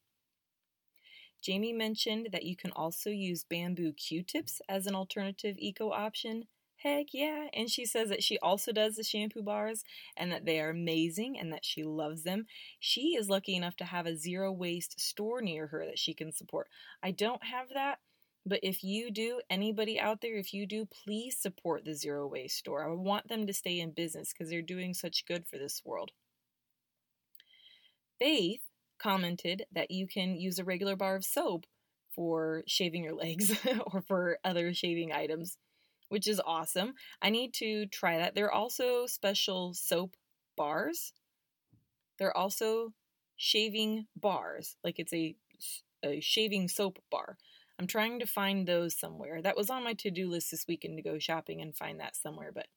Jamie 1.41 1.73
mentioned 1.73 2.29
that 2.33 2.43
you 2.43 2.55
can 2.55 2.71
also 2.71 3.09
use 3.09 3.45
bamboo 3.49 3.93
q 3.93 4.23
tips 4.23 4.61
as 4.67 4.85
an 4.85 4.93
alternative 4.93 5.55
eco 5.57 5.91
option. 5.91 6.43
Heck 6.75 7.13
yeah. 7.13 7.47
And 7.53 7.69
she 7.69 7.85
says 7.85 8.09
that 8.09 8.23
she 8.23 8.37
also 8.39 8.73
does 8.73 8.95
the 8.95 9.03
shampoo 9.03 9.41
bars 9.41 9.83
and 10.17 10.31
that 10.33 10.45
they 10.45 10.59
are 10.59 10.69
amazing 10.69 11.39
and 11.39 11.53
that 11.53 11.63
she 11.63 11.83
loves 11.83 12.23
them. 12.23 12.45
She 12.79 13.15
is 13.15 13.29
lucky 13.29 13.55
enough 13.55 13.77
to 13.77 13.85
have 13.85 14.05
a 14.05 14.17
zero 14.17 14.51
waste 14.51 14.99
store 14.99 15.41
near 15.41 15.67
her 15.67 15.85
that 15.85 15.97
she 15.97 16.13
can 16.13 16.33
support. 16.33 16.67
I 17.01 17.11
don't 17.11 17.43
have 17.45 17.69
that, 17.73 17.99
but 18.45 18.59
if 18.61 18.83
you 18.83 19.09
do, 19.11 19.39
anybody 19.49 19.97
out 19.97 20.19
there, 20.21 20.35
if 20.35 20.53
you 20.53 20.67
do, 20.67 20.85
please 20.85 21.37
support 21.39 21.85
the 21.85 21.95
zero 21.95 22.27
waste 22.27 22.57
store. 22.57 22.83
I 22.83 22.93
want 22.93 23.29
them 23.29 23.47
to 23.47 23.53
stay 23.53 23.79
in 23.79 23.91
business 23.91 24.33
because 24.33 24.49
they're 24.49 24.61
doing 24.61 24.93
such 24.93 25.25
good 25.25 25.47
for 25.47 25.57
this 25.57 25.81
world. 25.85 26.11
Faith 28.19 28.61
commented 28.97 29.65
that 29.71 29.91
you 29.91 30.07
can 30.07 30.35
use 30.35 30.59
a 30.59 30.63
regular 30.63 30.95
bar 30.95 31.15
of 31.15 31.25
soap 31.25 31.65
for 32.13 32.63
shaving 32.67 33.03
your 33.03 33.13
legs 33.15 33.53
or 33.87 34.01
for 34.01 34.39
other 34.43 34.73
shaving 34.73 35.11
items, 35.11 35.57
which 36.09 36.27
is 36.27 36.41
awesome. 36.45 36.93
I 37.21 37.29
need 37.29 37.53
to 37.55 37.85
try 37.87 38.17
that. 38.17 38.35
There 38.35 38.45
are 38.45 38.53
also 38.53 39.05
special 39.05 39.73
soap 39.73 40.15
bars. 40.55 41.13
There 42.17 42.29
are 42.29 42.37
also 42.37 42.93
shaving 43.35 44.07
bars, 44.15 44.77
like 44.83 44.99
it's 44.99 45.13
a, 45.13 45.35
a 46.03 46.21
shaving 46.21 46.69
soap 46.69 46.99
bar. 47.11 47.37
I'm 47.77 47.87
trying 47.87 48.19
to 48.19 48.25
find 48.25 48.65
those 48.65 48.97
somewhere. 48.97 49.41
That 49.41 49.57
was 49.57 49.69
on 49.69 49.83
my 49.83 49.93
to 49.95 50.11
do 50.11 50.29
list 50.29 50.51
this 50.51 50.65
weekend 50.67 50.95
to 50.97 51.03
go 51.03 51.19
shopping 51.19 51.61
and 51.61 51.75
find 51.75 51.99
that 51.99 52.15
somewhere, 52.15 52.51
but 52.53 52.67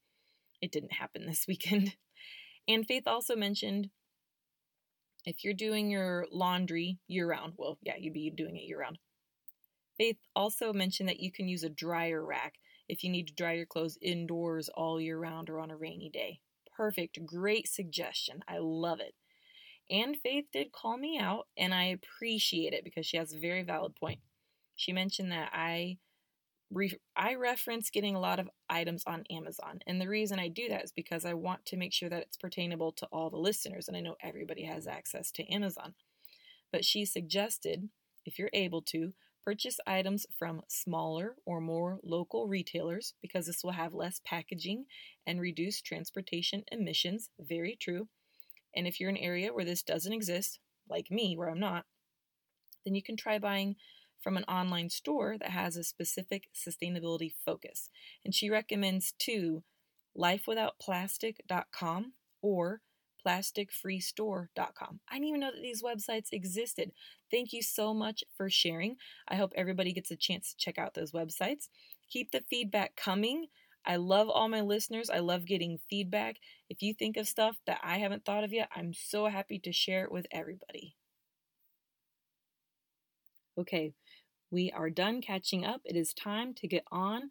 it 0.60 0.72
didn't 0.72 0.94
happen 0.94 1.26
this 1.26 1.46
weekend. 1.48 1.94
And 2.66 2.86
Faith 2.86 3.06
also 3.06 3.36
mentioned 3.36 3.90
if 5.24 5.44
you're 5.44 5.54
doing 5.54 5.90
your 5.90 6.26
laundry 6.30 6.98
year 7.06 7.28
round, 7.28 7.54
well, 7.56 7.78
yeah, 7.82 7.96
you'd 7.98 8.14
be 8.14 8.30
doing 8.30 8.56
it 8.56 8.66
year 8.66 8.80
round. 8.80 8.98
Faith 9.96 10.18
also 10.36 10.72
mentioned 10.72 11.08
that 11.08 11.20
you 11.20 11.32
can 11.32 11.48
use 11.48 11.64
a 11.64 11.68
dryer 11.68 12.24
rack 12.24 12.54
if 12.88 13.02
you 13.02 13.10
need 13.10 13.26
to 13.26 13.34
dry 13.34 13.52
your 13.52 13.66
clothes 13.66 13.98
indoors 14.00 14.68
all 14.70 15.00
year 15.00 15.18
round 15.18 15.50
or 15.50 15.58
on 15.58 15.70
a 15.70 15.76
rainy 15.76 16.08
day. 16.08 16.40
Perfect. 16.76 17.18
Great 17.26 17.68
suggestion. 17.68 18.40
I 18.46 18.58
love 18.58 19.00
it. 19.00 19.14
And 19.90 20.16
Faith 20.16 20.46
did 20.52 20.70
call 20.72 20.96
me 20.96 21.18
out, 21.18 21.48
and 21.56 21.74
I 21.74 21.84
appreciate 21.84 22.72
it 22.72 22.84
because 22.84 23.06
she 23.06 23.16
has 23.16 23.32
a 23.32 23.38
very 23.38 23.62
valid 23.62 23.96
point. 23.96 24.20
She 24.76 24.92
mentioned 24.92 25.32
that 25.32 25.50
I 25.52 25.98
re- 26.70 26.98
I 27.16 27.34
reference 27.34 27.90
getting 27.90 28.14
a 28.14 28.20
lot 28.20 28.38
of 28.38 28.50
items 28.68 29.04
on 29.06 29.24
Amazon. 29.30 29.80
And 29.86 30.00
the 30.00 30.08
reason 30.08 30.38
I 30.38 30.48
do 30.48 30.68
that 30.68 30.84
is 30.84 30.92
because 30.92 31.24
I 31.24 31.34
want 31.34 31.64
to 31.66 31.76
make 31.76 31.92
sure 31.92 32.08
that 32.08 32.22
it's 32.22 32.36
pertainable 32.36 32.94
to 32.96 33.06
all 33.06 33.30
the 33.30 33.36
listeners. 33.36 33.88
And 33.88 33.96
I 33.96 34.00
know 34.00 34.16
everybody 34.22 34.64
has 34.64 34.86
access 34.86 35.30
to 35.32 35.52
Amazon. 35.52 35.94
But 36.72 36.84
she 36.84 37.04
suggested, 37.04 37.88
if 38.24 38.38
you're 38.38 38.50
able 38.52 38.82
to, 38.82 39.14
purchase 39.44 39.80
items 39.86 40.26
from 40.38 40.60
smaller 40.68 41.34
or 41.46 41.58
more 41.58 41.98
local 42.04 42.46
retailers 42.46 43.14
because 43.22 43.46
this 43.46 43.64
will 43.64 43.70
have 43.70 43.94
less 43.94 44.20
packaging 44.22 44.84
and 45.26 45.40
reduce 45.40 45.80
transportation 45.80 46.64
emissions. 46.70 47.30
Very 47.40 47.74
true. 47.80 48.08
And 48.76 48.86
if 48.86 49.00
you're 49.00 49.08
in 49.08 49.16
an 49.16 49.22
area 49.22 49.54
where 49.54 49.64
this 49.64 49.82
doesn't 49.82 50.12
exist, 50.12 50.58
like 50.90 51.10
me, 51.10 51.34
where 51.34 51.48
I'm 51.48 51.58
not, 51.58 51.86
then 52.84 52.94
you 52.94 53.02
can 53.02 53.16
try 53.16 53.38
buying 53.38 53.76
from 54.20 54.36
an 54.36 54.44
online 54.44 54.90
store 54.90 55.36
that 55.38 55.50
has 55.50 55.76
a 55.76 55.84
specific 55.84 56.48
sustainability 56.54 57.32
focus. 57.44 57.90
And 58.24 58.34
she 58.34 58.50
recommends 58.50 59.12
two 59.18 59.62
lifewithoutplastic.com 60.16 62.12
or 62.42 62.80
plasticfreestore.com. 63.26 65.00
I 65.08 65.14
didn't 65.14 65.28
even 65.28 65.40
know 65.40 65.50
that 65.52 65.62
these 65.62 65.82
websites 65.82 66.28
existed. 66.32 66.92
Thank 67.30 67.52
you 67.52 67.62
so 67.62 67.92
much 67.92 68.24
for 68.36 68.48
sharing. 68.48 68.96
I 69.28 69.36
hope 69.36 69.52
everybody 69.56 69.92
gets 69.92 70.10
a 70.10 70.16
chance 70.16 70.50
to 70.50 70.56
check 70.56 70.78
out 70.78 70.94
those 70.94 71.12
websites. 71.12 71.68
Keep 72.10 72.32
the 72.32 72.44
feedback 72.48 72.96
coming. 72.96 73.46
I 73.84 73.96
love 73.96 74.28
all 74.28 74.48
my 74.48 74.60
listeners. 74.60 75.10
I 75.10 75.20
love 75.20 75.46
getting 75.46 75.78
feedback. 75.88 76.36
If 76.68 76.82
you 76.82 76.94
think 76.94 77.16
of 77.16 77.28
stuff 77.28 77.56
that 77.66 77.80
I 77.82 77.98
haven't 77.98 78.24
thought 78.24 78.44
of 78.44 78.52
yet, 78.52 78.68
I'm 78.74 78.92
so 78.92 79.26
happy 79.26 79.58
to 79.60 79.72
share 79.72 80.04
it 80.04 80.12
with 80.12 80.26
everybody. 80.30 80.96
Okay, 83.58 83.92
we 84.50 84.70
are 84.72 84.90
done 84.90 85.20
catching 85.20 85.64
up. 85.64 85.80
It 85.84 85.96
is 85.96 86.14
time 86.14 86.54
to 86.54 86.66
get 86.66 86.84
on 86.90 87.30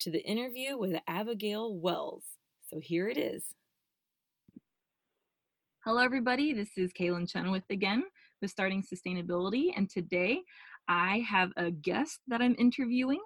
to 0.00 0.10
the 0.10 0.22
interview 0.22 0.78
with 0.78 0.96
Abigail 1.06 1.74
Wells. 1.74 2.24
So 2.68 2.80
here 2.80 3.08
it 3.08 3.18
is. 3.18 3.44
Hello, 5.84 6.02
everybody. 6.02 6.52
This 6.52 6.70
is 6.76 6.92
Kaylin 6.92 7.30
Chenoweth 7.30 7.68
again 7.70 8.04
with 8.40 8.50
Starting 8.50 8.82
Sustainability. 8.82 9.72
And 9.76 9.90
today 9.90 10.40
I 10.88 11.18
have 11.28 11.50
a 11.56 11.70
guest 11.70 12.20
that 12.28 12.40
I'm 12.40 12.56
interviewing. 12.58 13.20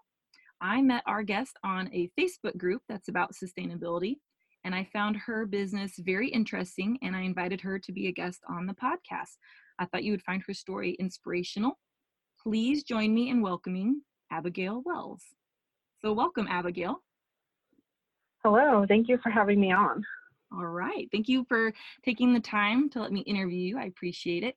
I 0.61 0.83
met 0.83 1.02
our 1.06 1.23
guest 1.23 1.56
on 1.62 1.88
a 1.92 2.11
Facebook 2.18 2.56
group 2.56 2.83
that's 2.88 3.09
about 3.09 3.33
sustainability, 3.35 4.16
and 4.64 4.75
I 4.75 4.88
found 4.92 5.16
her 5.16 5.47
business 5.47 5.92
very 5.99 6.28
interesting, 6.28 6.99
and 7.02 7.14
I 7.14 7.21
invited 7.21 7.61
her 7.61 7.78
to 7.78 7.92
be 7.92 8.06
a 8.09 8.12
guest 8.12 8.40
on 8.49 8.66
the 8.66 8.75
podcast. 8.75 9.37
I 9.78 9.85
thought 9.85 10.04
you 10.04 10.12
would 10.12 10.23
find 10.23 10.42
her 10.47 10.54
story 10.54 10.97
inspirational 10.99 11.78
Please 12.45 12.83
join 12.83 13.15
me 13.15 13.31
in 13.31 13.41
welcoming 13.41 14.03
Abigail 14.31 14.83
Wells. 14.85 15.23
So, 16.03 16.13
welcome, 16.13 16.47
Abigail. 16.47 17.03
Hello, 18.45 18.85
thank 18.87 19.09
you 19.09 19.17
for 19.23 19.31
having 19.31 19.59
me 19.59 19.73
on. 19.73 20.05
All 20.53 20.67
right, 20.67 21.09
thank 21.11 21.27
you 21.27 21.47
for 21.49 21.73
taking 22.05 22.35
the 22.35 22.41
time 22.41 22.91
to 22.91 23.01
let 23.01 23.13
me 23.13 23.21
interview 23.21 23.61
you. 23.61 23.79
I 23.79 23.85
appreciate 23.85 24.45
it. 24.45 24.57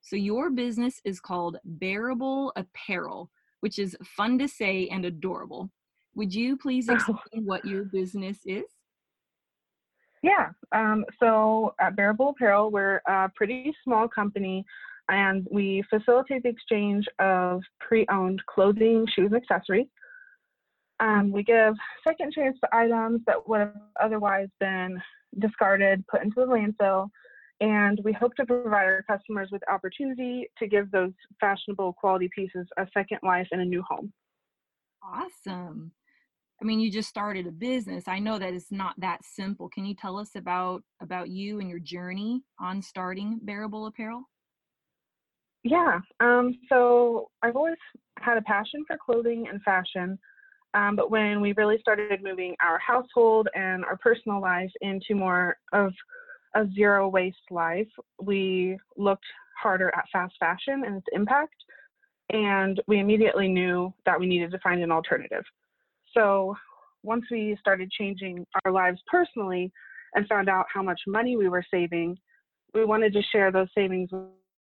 So, 0.00 0.16
your 0.16 0.50
business 0.50 1.00
is 1.04 1.20
called 1.20 1.58
Bearable 1.64 2.52
Apparel, 2.56 3.30
which 3.60 3.78
is 3.78 3.96
fun 4.04 4.36
to 4.40 4.48
say 4.48 4.88
and 4.88 5.04
adorable. 5.04 5.70
Would 6.16 6.34
you 6.34 6.56
please 6.56 6.88
explain 6.88 7.16
oh. 7.36 7.42
what 7.44 7.64
your 7.64 7.84
business 7.84 8.38
is? 8.44 8.64
Yeah, 10.24 10.48
um, 10.74 11.04
so 11.20 11.76
at 11.80 11.94
Bearable 11.94 12.30
Apparel, 12.30 12.72
we're 12.72 13.00
a 13.06 13.30
pretty 13.36 13.72
small 13.84 14.08
company 14.08 14.66
and 15.10 15.46
we 15.50 15.82
facilitate 15.90 16.44
the 16.44 16.48
exchange 16.48 17.04
of 17.18 17.62
pre-owned 17.80 18.40
clothing, 18.46 19.06
shoes, 19.14 19.30
and 19.32 19.42
accessories. 19.42 19.88
Um, 21.00 21.32
we 21.32 21.42
give 21.42 21.74
second 22.06 22.32
chance 22.32 22.56
to 22.62 22.76
items 22.76 23.22
that 23.26 23.48
would 23.48 23.60
have 23.60 23.74
otherwise 24.00 24.48
been 24.60 25.00
discarded, 25.38 26.04
put 26.08 26.22
into 26.22 26.34
the 26.36 26.46
landfill, 26.46 27.08
And 27.60 28.00
we 28.04 28.12
hope 28.12 28.34
to 28.36 28.46
provide 28.46 28.86
our 28.86 29.02
customers 29.02 29.48
with 29.52 29.62
opportunity 29.68 30.48
to 30.58 30.66
give 30.66 30.90
those 30.90 31.12
fashionable 31.40 31.92
quality 31.94 32.28
pieces 32.34 32.66
a 32.78 32.86
second 32.94 33.18
life 33.22 33.48
in 33.52 33.60
a 33.60 33.64
new 33.64 33.82
home. 33.82 34.12
Awesome. 35.02 35.92
I 36.60 36.64
mean, 36.64 36.80
you 36.80 36.90
just 36.90 37.08
started 37.08 37.46
a 37.46 37.52
business. 37.52 38.04
I 38.06 38.18
know 38.18 38.38
that 38.38 38.52
it's 38.52 38.70
not 38.70 38.94
that 38.98 39.24
simple. 39.24 39.68
Can 39.70 39.84
you 39.86 39.94
tell 39.94 40.18
us 40.18 40.30
about 40.36 40.82
about 41.00 41.30
you 41.30 41.60
and 41.60 41.68
your 41.70 41.78
journey 41.78 42.42
on 42.58 42.82
starting 42.82 43.40
Bearable 43.42 43.86
Apparel? 43.86 44.24
Yeah. 45.62 46.00
Um, 46.20 46.58
so 46.68 47.30
I've 47.42 47.56
always 47.56 47.76
had 48.18 48.38
a 48.38 48.42
passion 48.42 48.84
for 48.86 48.96
clothing 48.96 49.46
and 49.50 49.62
fashion. 49.62 50.18
Um, 50.72 50.94
but 50.96 51.10
when 51.10 51.40
we 51.40 51.52
really 51.56 51.78
started 51.80 52.22
moving 52.22 52.54
our 52.62 52.78
household 52.78 53.48
and 53.54 53.84
our 53.84 53.96
personal 53.96 54.40
life 54.40 54.70
into 54.80 55.14
more 55.14 55.56
of 55.72 55.92
a 56.54 56.66
zero 56.74 57.08
waste 57.08 57.36
life, 57.50 57.88
we 58.22 58.78
looked 58.96 59.24
harder 59.60 59.92
at 59.96 60.04
fast 60.12 60.34
fashion 60.38 60.84
and 60.86 60.96
its 60.96 61.06
impact. 61.12 61.54
And 62.32 62.80
we 62.86 63.00
immediately 63.00 63.48
knew 63.48 63.92
that 64.06 64.18
we 64.18 64.26
needed 64.26 64.52
to 64.52 64.58
find 64.60 64.82
an 64.82 64.92
alternative. 64.92 65.42
So 66.14 66.54
once 67.02 67.24
we 67.30 67.56
started 67.60 67.90
changing 67.90 68.46
our 68.64 68.72
lives 68.72 69.00
personally 69.10 69.72
and 70.14 70.26
found 70.28 70.48
out 70.48 70.66
how 70.72 70.82
much 70.82 71.00
money 71.06 71.36
we 71.36 71.48
were 71.48 71.64
saving, 71.70 72.16
we 72.74 72.84
wanted 72.84 73.12
to 73.14 73.22
share 73.32 73.50
those 73.50 73.68
savings 73.76 74.10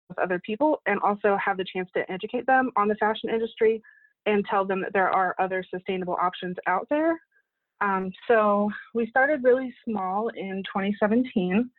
with 0.09 0.19
other 0.19 0.41
people 0.45 0.81
and 0.87 1.01
also 1.01 1.37
have 1.45 1.57
the 1.57 1.65
chance 1.65 1.89
to 1.95 2.11
educate 2.11 2.47
them 2.47 2.71
on 2.77 2.89
the 2.89 2.95
fashion 2.97 3.31
industry 3.31 3.83
and 4.27 4.45
tell 4.45 4.65
them 4.65 4.81
that 4.81 4.93
there 4.93 5.11
are 5.11 5.35
other 5.39 5.65
sustainable 5.71 6.17
options 6.21 6.57
out 6.67 6.87
there. 6.91 7.21
Um, 7.81 8.11
so 8.27 8.71
we 8.95 9.07
started 9.09 9.45
really 9.45 9.73
small 9.85 10.29
in 10.29 10.63
2017, 10.67 11.71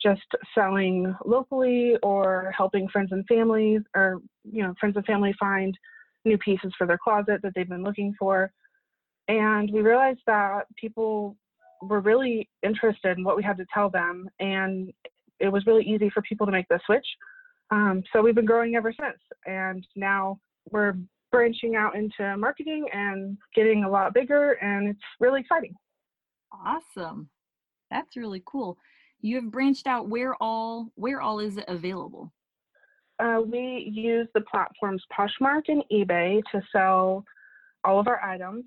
just 0.00 0.22
selling 0.54 1.14
locally 1.24 1.96
or 2.02 2.52
helping 2.56 2.88
friends 2.88 3.10
and 3.12 3.26
families 3.26 3.82
or, 3.94 4.20
you 4.44 4.62
know, 4.62 4.74
friends 4.78 4.96
and 4.96 5.04
family 5.04 5.34
find 5.38 5.76
new 6.24 6.38
pieces 6.38 6.72
for 6.78 6.86
their 6.86 6.98
closet 6.98 7.40
that 7.42 7.52
they've 7.54 7.68
been 7.68 7.82
looking 7.82 8.14
for. 8.18 8.52
And 9.28 9.70
we 9.72 9.80
realized 9.80 10.20
that 10.26 10.66
people 10.76 11.36
were 11.80 12.00
really 12.00 12.48
interested 12.62 13.18
in 13.18 13.24
what 13.24 13.36
we 13.36 13.42
had 13.42 13.56
to 13.56 13.66
tell 13.74 13.90
them. 13.90 14.28
And 14.38 14.92
it 15.40 15.48
was 15.48 15.66
really 15.66 15.84
easy 15.84 16.08
for 16.10 16.22
people 16.22 16.46
to 16.46 16.52
make 16.52 16.68
the 16.68 16.80
switch. 16.86 17.06
Um, 17.72 18.02
so 18.12 18.20
we've 18.20 18.34
been 18.34 18.44
growing 18.44 18.76
ever 18.76 18.92
since. 18.92 19.18
And 19.46 19.84
now 19.96 20.38
we're 20.70 20.94
branching 21.32 21.74
out 21.74 21.96
into 21.96 22.36
marketing 22.36 22.86
and 22.92 23.38
getting 23.56 23.84
a 23.84 23.90
lot 23.90 24.12
bigger, 24.12 24.52
and 24.52 24.88
it's 24.88 25.00
really 25.18 25.40
exciting. 25.40 25.74
Awesome. 26.52 27.30
That's 27.90 28.14
really 28.16 28.42
cool. 28.46 28.76
You 29.22 29.36
have 29.36 29.50
branched 29.50 29.86
out. 29.86 30.08
Where 30.08 30.34
all 30.40 30.88
where 30.96 31.22
all 31.22 31.40
is 31.40 31.56
it 31.56 31.64
available? 31.66 32.30
Uh, 33.18 33.40
we 33.44 33.90
use 33.90 34.28
the 34.34 34.42
platforms 34.42 35.02
Poshmark 35.16 35.62
and 35.68 35.82
eBay 35.90 36.42
to 36.52 36.60
sell 36.72 37.24
all 37.84 37.98
of 37.98 38.08
our 38.08 38.22
items. 38.22 38.64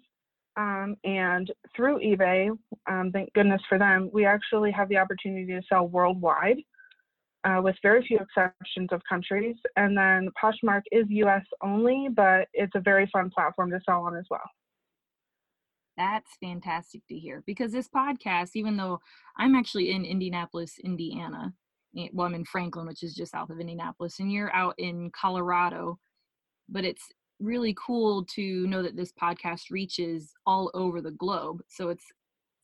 Um, 0.57 0.95
and 1.03 1.51
through 1.75 1.99
eBay, 1.99 2.49
um, 2.89 3.11
thank 3.11 3.33
goodness 3.33 3.61
for 3.67 3.77
them, 3.77 4.09
we 4.13 4.25
actually 4.25 4.71
have 4.71 4.87
the 4.87 4.97
opportunity 4.97 5.47
to 5.47 5.61
sell 5.67 5.87
worldwide 5.87 6.57
uh, 7.45 7.61
with 7.61 7.75
very 7.81 8.05
few 8.05 8.17
exceptions 8.17 8.89
of 8.91 9.01
countries. 9.07 9.55
And 9.75 9.97
then 9.97 10.29
Poshmark 10.41 10.81
is 10.91 11.05
US 11.09 11.45
only, 11.61 12.07
but 12.13 12.47
it's 12.53 12.75
a 12.75 12.81
very 12.81 13.07
fun 13.13 13.29
platform 13.29 13.71
to 13.71 13.79
sell 13.85 14.01
on 14.01 14.15
as 14.15 14.25
well. 14.29 14.49
That's 15.97 16.31
fantastic 16.43 17.01
to 17.07 17.15
hear 17.15 17.41
because 17.45 17.71
this 17.71 17.87
podcast, 17.87 18.51
even 18.55 18.75
though 18.75 18.99
I'm 19.37 19.55
actually 19.55 19.91
in 19.91 20.03
Indianapolis, 20.03 20.77
Indiana, 20.83 21.53
eh, 21.97 22.09
well, 22.11 22.27
I'm 22.27 22.35
in 22.35 22.43
Franklin, 22.45 22.87
which 22.87 23.03
is 23.03 23.15
just 23.15 23.31
south 23.31 23.49
of 23.49 23.59
Indianapolis, 23.59 24.19
and 24.19 24.31
you're 24.31 24.53
out 24.53 24.75
in 24.77 25.09
Colorado, 25.11 25.97
but 26.67 26.83
it's 26.83 27.03
really 27.39 27.75
cool 27.77 28.25
to 28.25 28.67
know 28.67 28.81
that 28.81 28.97
this 28.97 29.13
podcast 29.21 29.63
reaches 29.69 30.33
all 30.45 30.69
over 30.73 31.01
the 31.01 31.11
globe. 31.11 31.61
So 31.69 31.89
it's 31.89 32.05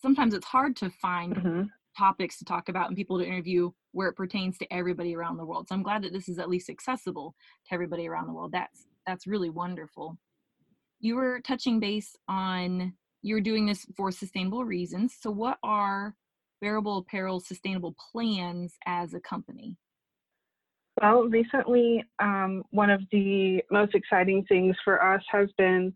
sometimes 0.02 0.34
it's 0.34 0.48
hard 0.48 0.76
to 0.78 0.90
find 0.90 1.36
mm-hmm. 1.36 1.62
topics 1.98 2.38
to 2.40 2.46
talk 2.46 2.68
about 2.68 2.88
and 2.88 2.98
people 2.98 3.18
to 3.20 3.26
interview 3.26 3.72
where 3.92 4.08
it 4.08 4.16
pertains 4.16 4.58
to 4.58 4.74
everybody 4.74 5.16
around 5.16 5.38
the 5.38 5.46
world. 5.46 5.68
So 5.68 5.76
I'm 5.76 5.84
glad 5.84 6.04
that 6.04 6.14
this 6.14 6.30
is 6.30 6.40
at 6.40 6.50
least 6.50 6.70
accessible 6.70 7.36
to 7.68 7.74
everybody 7.74 8.08
around 8.08 8.28
the 8.28 8.34
world. 8.34 8.52
That's 8.52 8.88
that's 9.06 9.28
really 9.28 9.50
wonderful. 9.50 10.18
You 11.00 11.16
were 11.16 11.42
touching 11.42 11.80
base 11.80 12.16
on 12.28 12.94
you're 13.24 13.42
doing 13.42 13.66
this 13.66 13.86
for 13.96 14.12
sustainable 14.12 14.66
reasons. 14.66 15.16
So 15.20 15.30
what 15.30 15.58
are 15.64 16.16
Bearable 16.60 17.00
Apparel 17.00 17.40
sustainable 17.40 17.96
plans 18.12 18.76
as 18.86 19.14
a 19.14 19.20
company? 19.20 19.78
Well, 21.02 21.24
recently, 21.24 22.04
um, 22.20 22.64
one 22.72 22.90
of 22.90 23.02
the 23.12 23.64
most 23.72 23.96
exciting 23.96 24.46
things 24.46 24.76
for 24.84 25.04
us 25.04 25.24
has 25.32 25.50
been 25.58 25.94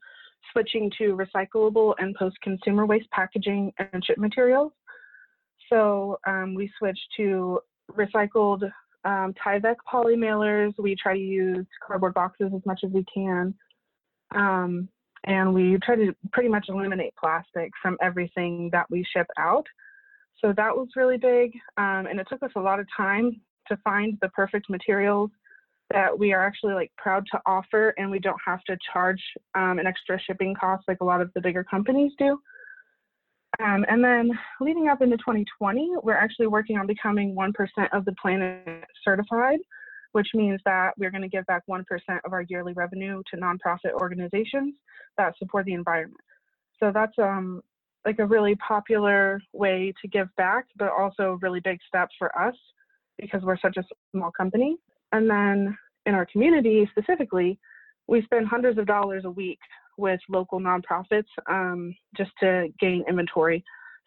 switching 0.52 0.92
to 0.98 1.18
recyclable 1.18 1.94
and 2.00 2.16
post 2.16 2.38
consumer 2.42 2.86
waste 2.86 3.10
packaging 3.12 3.74
and 3.78 4.04
chip 4.04 4.18
materials. 4.18 4.72
So 5.72 6.18
um, 6.28 6.56
we 6.56 6.72
switched 6.78 7.08
to 7.18 7.60
recycled 7.92 8.64
um, 9.04 9.34
Tyvek 9.34 9.76
poly 9.90 10.16
mailers. 10.16 10.74
We 10.78 10.96
try 10.96 11.14
to 11.14 11.20
use 11.20 11.66
cardboard 11.86 12.14
boxes 12.14 12.52
as 12.56 12.66
much 12.66 12.82
as 12.84 12.92
we 12.92 13.06
can. 13.14 13.54
Um, 14.34 14.90
and 15.26 15.54
we 15.54 15.78
try 15.84 15.96
to 15.96 16.16
pretty 16.32 16.50
much 16.50 16.66
eliminate 16.70 17.14
plastic 17.16 17.72
from 17.82 17.98
everything 18.02 18.70
that 18.72 18.90
we 18.90 19.06
ship 19.16 19.28
out. 19.38 19.66
So 20.42 20.54
that 20.58 20.76
was 20.76 20.90
really 20.96 21.18
big. 21.18 21.54
Um, 21.78 22.08
and 22.08 22.20
it 22.20 22.28
took 22.30 22.44
us 22.44 22.52
a 22.56 22.60
lot 22.60 22.80
of 22.80 22.88
time 22.96 23.42
to 23.68 23.78
find 23.78 24.18
the 24.22 24.30
perfect 24.30 24.70
materials 24.70 25.32
that 25.92 26.18
we 26.18 26.34
are 26.34 26.46
actually 26.46 26.74
like 26.74 26.92
proud 26.98 27.24
to 27.32 27.40
offer 27.46 27.94
and 27.98 28.10
we 28.10 28.20
don't 28.20 28.40
have 28.46 28.64
to 28.64 28.78
charge 28.92 29.22
um, 29.54 29.78
an 29.80 29.86
extra 29.86 30.20
shipping 30.20 30.56
cost 30.56 30.84
like 30.88 31.02
a 31.02 31.06
lot 31.06 31.22
of 31.22 31.32
the 31.36 31.42
bigger 31.42 31.64
companies 31.64 32.12
do. 32.18 32.40
Um, 33.64 33.86
and 33.88 34.04
then 34.04 34.32
leading 34.60 34.88
up 34.88 35.02
into 35.02 35.18
2020, 35.18 35.92
we're 36.04 36.14
actually 36.14 36.48
working 36.48 36.78
on 36.78 36.88
becoming 36.88 37.36
1% 37.36 37.54
for 37.54 38.02
the 38.06 38.16
Planet 38.22 38.84
certified, 39.04 39.60
which 40.12 40.28
means 40.34 40.60
that 40.66 40.92
we're 40.98 41.12
going 41.12 41.22
to 41.22 41.30
give 41.30 41.46
back 41.46 41.64
1% 41.70 41.84
of 42.26 42.34
our 42.34 42.44
yearly 42.50 42.74
revenue 42.74 43.22
to 43.32 43.38
nonprofit 43.38 43.94
organizations 43.94 44.76
that 45.18 45.38
support 45.38 45.66
the 45.66 45.74
environment. 45.74 46.20
So 46.80 46.92
that's 46.94 47.18
um, 47.18 47.62
like 48.06 48.20
a 48.20 48.26
really 48.26 48.56
popular 48.56 49.42
way 49.54 49.94
to 50.02 50.08
give 50.08 50.28
back, 50.36 50.66
but 50.78 50.90
also 50.90 51.24
a 51.24 51.38
really 51.38 51.60
big 51.60 51.80
step 51.88 52.10
for 52.18 52.38
us 52.40 52.56
because 53.20 53.42
we're 53.44 53.58
such 53.60 53.78
a 53.78 53.84
small 54.12 54.32
company. 54.32 54.78
And 55.12 55.30
then 55.30 55.78
in 56.06 56.14
our 56.14 56.26
community 56.26 56.90
specifically, 56.92 57.58
we 58.08 58.22
spend 58.24 58.48
hundreds 58.48 58.78
of 58.78 58.86
dollars 58.86 59.24
a 59.26 59.32
week 59.32 59.60
with 59.98 60.20
local 60.30 60.60
nonprofits 60.60 61.24
um, 61.50 61.96
just 62.16 62.32
to 62.42 62.68
gain 62.80 63.04
inventory. 63.08 63.64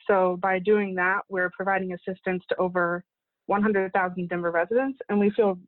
So 0.06 0.38
by 0.40 0.58
doing 0.58 0.94
that, 0.94 1.20
we're 1.28 1.50
providing 1.50 1.92
assistance 1.92 2.42
to 2.48 2.56
over 2.56 3.04
100,000 3.46 4.28
Denver 4.28 4.50
residents, 4.50 4.98
and 5.08 5.18
we 5.18 5.30
feel 5.30 5.58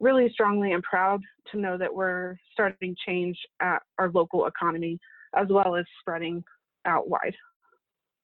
really 0.00 0.28
strongly 0.30 0.72
and 0.72 0.82
proud 0.82 1.20
to 1.52 1.58
know 1.58 1.76
that 1.78 1.94
we're 1.94 2.36
starting 2.52 2.96
change 3.06 3.38
at 3.60 3.82
our 3.98 4.10
local 4.10 4.46
economy 4.46 4.98
as 5.36 5.46
well 5.48 5.76
as 5.76 5.84
spreading 6.00 6.42
out 6.86 7.08
wide. 7.08 7.36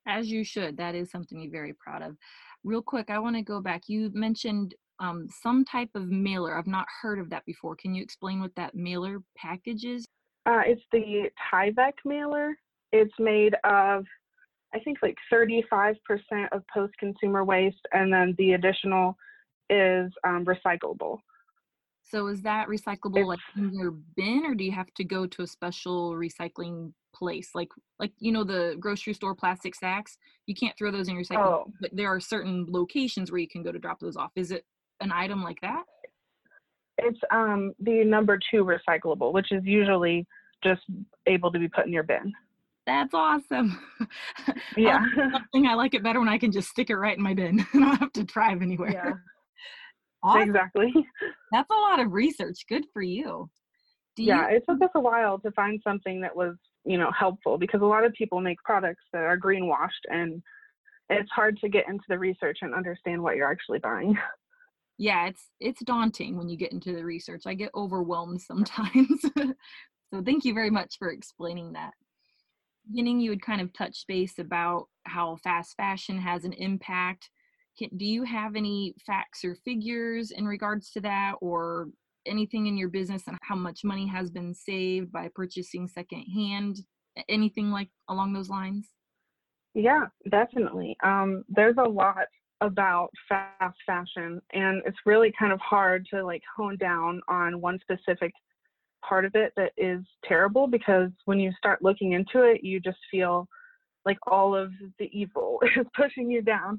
As 0.09 0.29
you 0.29 0.45
should. 0.45 0.77
That 0.77 0.95
is 0.95 1.11
something 1.11 1.41
you're 1.41 1.51
very 1.51 1.75
proud 1.75 2.03
of. 2.03 2.17
Real 2.65 2.83
quick, 2.83 3.11
I 3.11 3.19
want 3.19 3.37
to 3.37 3.43
go 3.43 3.61
back. 3.61 3.83
You 3.89 4.11
mentioned 4.15 4.75
um, 4.99 5.29
some 5.43 5.65
type 5.65 5.91
of 5.95 6.09
mailer. 6.09 6.57
I've 6.57 6.67
not 6.67 6.87
heard 7.03 7.19
of 7.19 7.29
that 7.31 7.45
before. 7.45 7.77
Can 7.77 7.95
you 7.95 8.03
explain 8.03 8.41
what 8.41 8.55
that 8.57 8.75
mailer 8.75 9.19
package 9.37 9.85
is? 9.85 10.05
Uh, 10.47 10.63
it's 10.65 10.83
the 10.93 11.29
Tyvek 11.53 11.95
mailer. 12.05 12.57
It's 12.93 13.13
made 13.19 13.55
of, 13.65 14.05
I 14.75 14.79
think, 14.81 14.99
like 15.03 15.17
35% 15.33 15.97
of 16.53 16.63
post 16.73 16.95
consumer 16.99 17.45
waste, 17.45 17.85
and 17.93 18.13
then 18.13 18.35
the 18.39 18.53
additional 18.53 19.17
is 19.69 20.13
um, 20.25 20.45
recyclable. 20.45 21.19
So 22.09 22.29
is 22.29 22.43
that 22.43 22.69
recyclable 22.69 23.19
it's, 23.19 23.27
like 23.27 23.39
in 23.57 23.75
your 23.75 23.91
bin, 24.17 24.45
or 24.47 24.55
do 24.55 24.63
you 24.63 24.71
have 24.71 24.93
to 24.95 25.05
go 25.05 25.27
to 25.27 25.43
a 25.43 25.47
special 25.47 26.13
recycling 26.13 26.93
place, 27.13 27.51
like 27.55 27.71
like 27.99 28.13
you 28.19 28.31
know 28.31 28.45
the 28.45 28.77
grocery 28.79 29.13
store 29.13 29.35
plastic 29.35 29.75
sacks? 29.75 30.17
You 30.47 30.55
can't 30.55 30.77
throw 30.79 30.93
those 30.93 31.09
in 31.09 31.15
your 31.15 31.25
recycling, 31.25 31.65
oh. 31.67 31.73
but 31.81 31.91
there 31.93 32.09
are 32.09 32.21
certain 32.21 32.67
locations 32.69 33.33
where 33.33 33.41
you 33.41 33.49
can 33.49 33.65
go 33.65 33.73
to 33.73 33.79
drop 33.81 33.99
those 33.99 34.17
off. 34.17 34.31
Is 34.37 34.53
it 34.53 34.65
an 35.01 35.11
item 35.11 35.43
like 35.43 35.61
that? 35.63 35.83
It's 36.99 37.19
um, 37.31 37.73
the 37.81 38.05
number 38.05 38.39
two 38.51 38.65
recyclable, 38.65 39.33
which 39.33 39.53
is 39.53 39.63
usually 39.65 40.27
just 40.65 40.83
able 41.27 41.53
to 41.53 41.59
be 41.59 41.69
put 41.69 41.87
in 41.87 41.93
your 41.93 42.03
bin. 42.03 42.33
That's 42.87 43.15
awesome. 43.15 43.79
Yeah. 44.77 45.01
I 45.55 45.75
like 45.75 45.95
it 45.95 46.03
better 46.03 46.21
when 46.21 46.29
I 46.29 46.39
can 46.39 46.53
just 46.53 46.69
stick 46.69 46.91
it 46.91 46.97
right 46.97 47.17
in 47.17 47.23
my 47.23 47.33
bin. 47.35 47.65
and 47.73 47.85
I 47.85 47.89
don't 47.89 47.99
have 47.99 48.13
to 48.13 48.25
drive 48.25 48.63
anywhere. 48.63 48.93
Yeah. 48.93 49.13
Awesome. 50.23 50.49
Exactly. 50.49 50.93
That's 51.53 51.71
a 51.71 51.75
lot 51.75 52.01
of 52.01 52.13
research. 52.13 52.57
Good 52.69 52.85
for 52.93 53.01
you. 53.03 53.49
you. 54.17 54.27
Yeah, 54.27 54.49
it 54.49 54.65
took 54.69 54.83
us 54.83 54.91
a 54.97 55.01
while 55.01 55.39
to 55.39 55.53
find 55.53 55.81
something 55.85 56.21
that 56.23 56.35
was, 56.35 56.57
you 56.85 56.99
know, 56.99 57.13
helpful 57.17 57.59
because 57.59 57.81
a 57.81 57.85
lot 57.85 58.05
of 58.05 58.13
people 58.15 58.41
make 58.41 58.59
products 58.65 59.05
that 59.13 59.23
are 59.23 59.39
greenwashed 59.39 60.03
and 60.11 60.43
it's 61.11 61.31
hard 61.31 61.59
to 61.59 61.69
get 61.69 61.89
into 61.89 62.03
the 62.09 62.19
research 62.19 62.59
and 62.63 62.75
understand 62.75 63.23
what 63.23 63.37
you're 63.37 63.51
actually 63.51 63.79
buying. 63.79 64.19
Yeah, 64.99 65.27
it's 65.27 65.51
it's 65.61 65.83
daunting 65.85 66.37
when 66.37 66.49
you 66.49 66.57
get 66.57 66.73
into 66.73 66.93
the 66.93 67.05
research. 67.05 67.43
I 67.47 67.55
get 67.55 67.71
overwhelmed 67.75 68.41
sometimes. 68.43 69.21
so 69.23 70.23
thank 70.25 70.45
you 70.45 70.55
very 70.55 70.71
much 70.71 70.97
for 70.99 71.11
explaining 71.11 71.73
that. 71.73 71.93
Beginning, 72.89 73.21
you 73.21 73.31
would 73.31 73.43
kind 73.43 73.61
of 73.61 73.73
touch 73.73 74.05
base 74.07 74.39
about 74.39 74.87
how 75.05 75.37
fast 75.43 75.77
fashion 75.77 76.19
has 76.19 76.45
an 76.45 76.53
impact. 76.53 77.31
Can, 77.79 77.91
do 77.97 78.07
you 78.07 78.23
have 78.23 78.57
any 78.57 78.95
facts 79.07 79.45
or 79.45 79.57
figures 79.65 80.31
in 80.31 80.47
regards 80.47 80.91
to 80.93 81.01
that, 81.01 81.35
or 81.41 81.89
anything 82.27 82.67
in 82.67 82.77
your 82.77 82.89
business 82.89 83.25
and 83.27 83.37
how 83.43 83.57
much 83.57 83.81
money 83.85 84.07
has 84.07 84.31
been 84.31 84.55
saved 84.55 85.13
by 85.13 85.29
purchasing 85.35 85.89
secondhand? 85.89 86.77
Anything 87.29 87.71
like 87.71 87.91
along 88.09 88.33
those 88.33 88.49
lines? 88.49 88.89
Yeah, 89.75 90.07
definitely. 90.31 90.97
Um, 91.03 91.45
there's 91.49 91.77
a 91.79 91.89
lot 91.89 92.27
about 92.61 93.11
fast 93.29 93.77
fashion, 93.85 94.41
and 94.53 94.83
it's 94.87 94.97
really 95.05 95.33
kind 95.39 95.53
of 95.53 95.61
hard 95.61 96.07
to 96.13 96.25
like 96.25 96.43
hone 96.57 96.77
down 96.77 97.21
on 97.29 97.61
one 97.61 97.79
specific 97.81 98.33
part 99.07 99.25
of 99.25 99.35
it 99.35 99.53
that 99.57 99.73
is 99.77 100.01
terrible 100.25 100.67
because 100.67 101.11
when 101.27 101.39
you 101.39 101.53
start 101.59 101.83
looking 101.83 102.13
into 102.13 102.43
it, 102.43 102.65
you 102.65 102.81
just 102.81 102.99
feel 103.11 103.47
like 104.05 104.19
all 104.27 104.55
of 104.55 104.73
the 104.99 105.11
evil 105.13 105.61
is 105.77 105.87
pushing 105.95 106.31
you 106.31 106.43
down. 106.43 106.79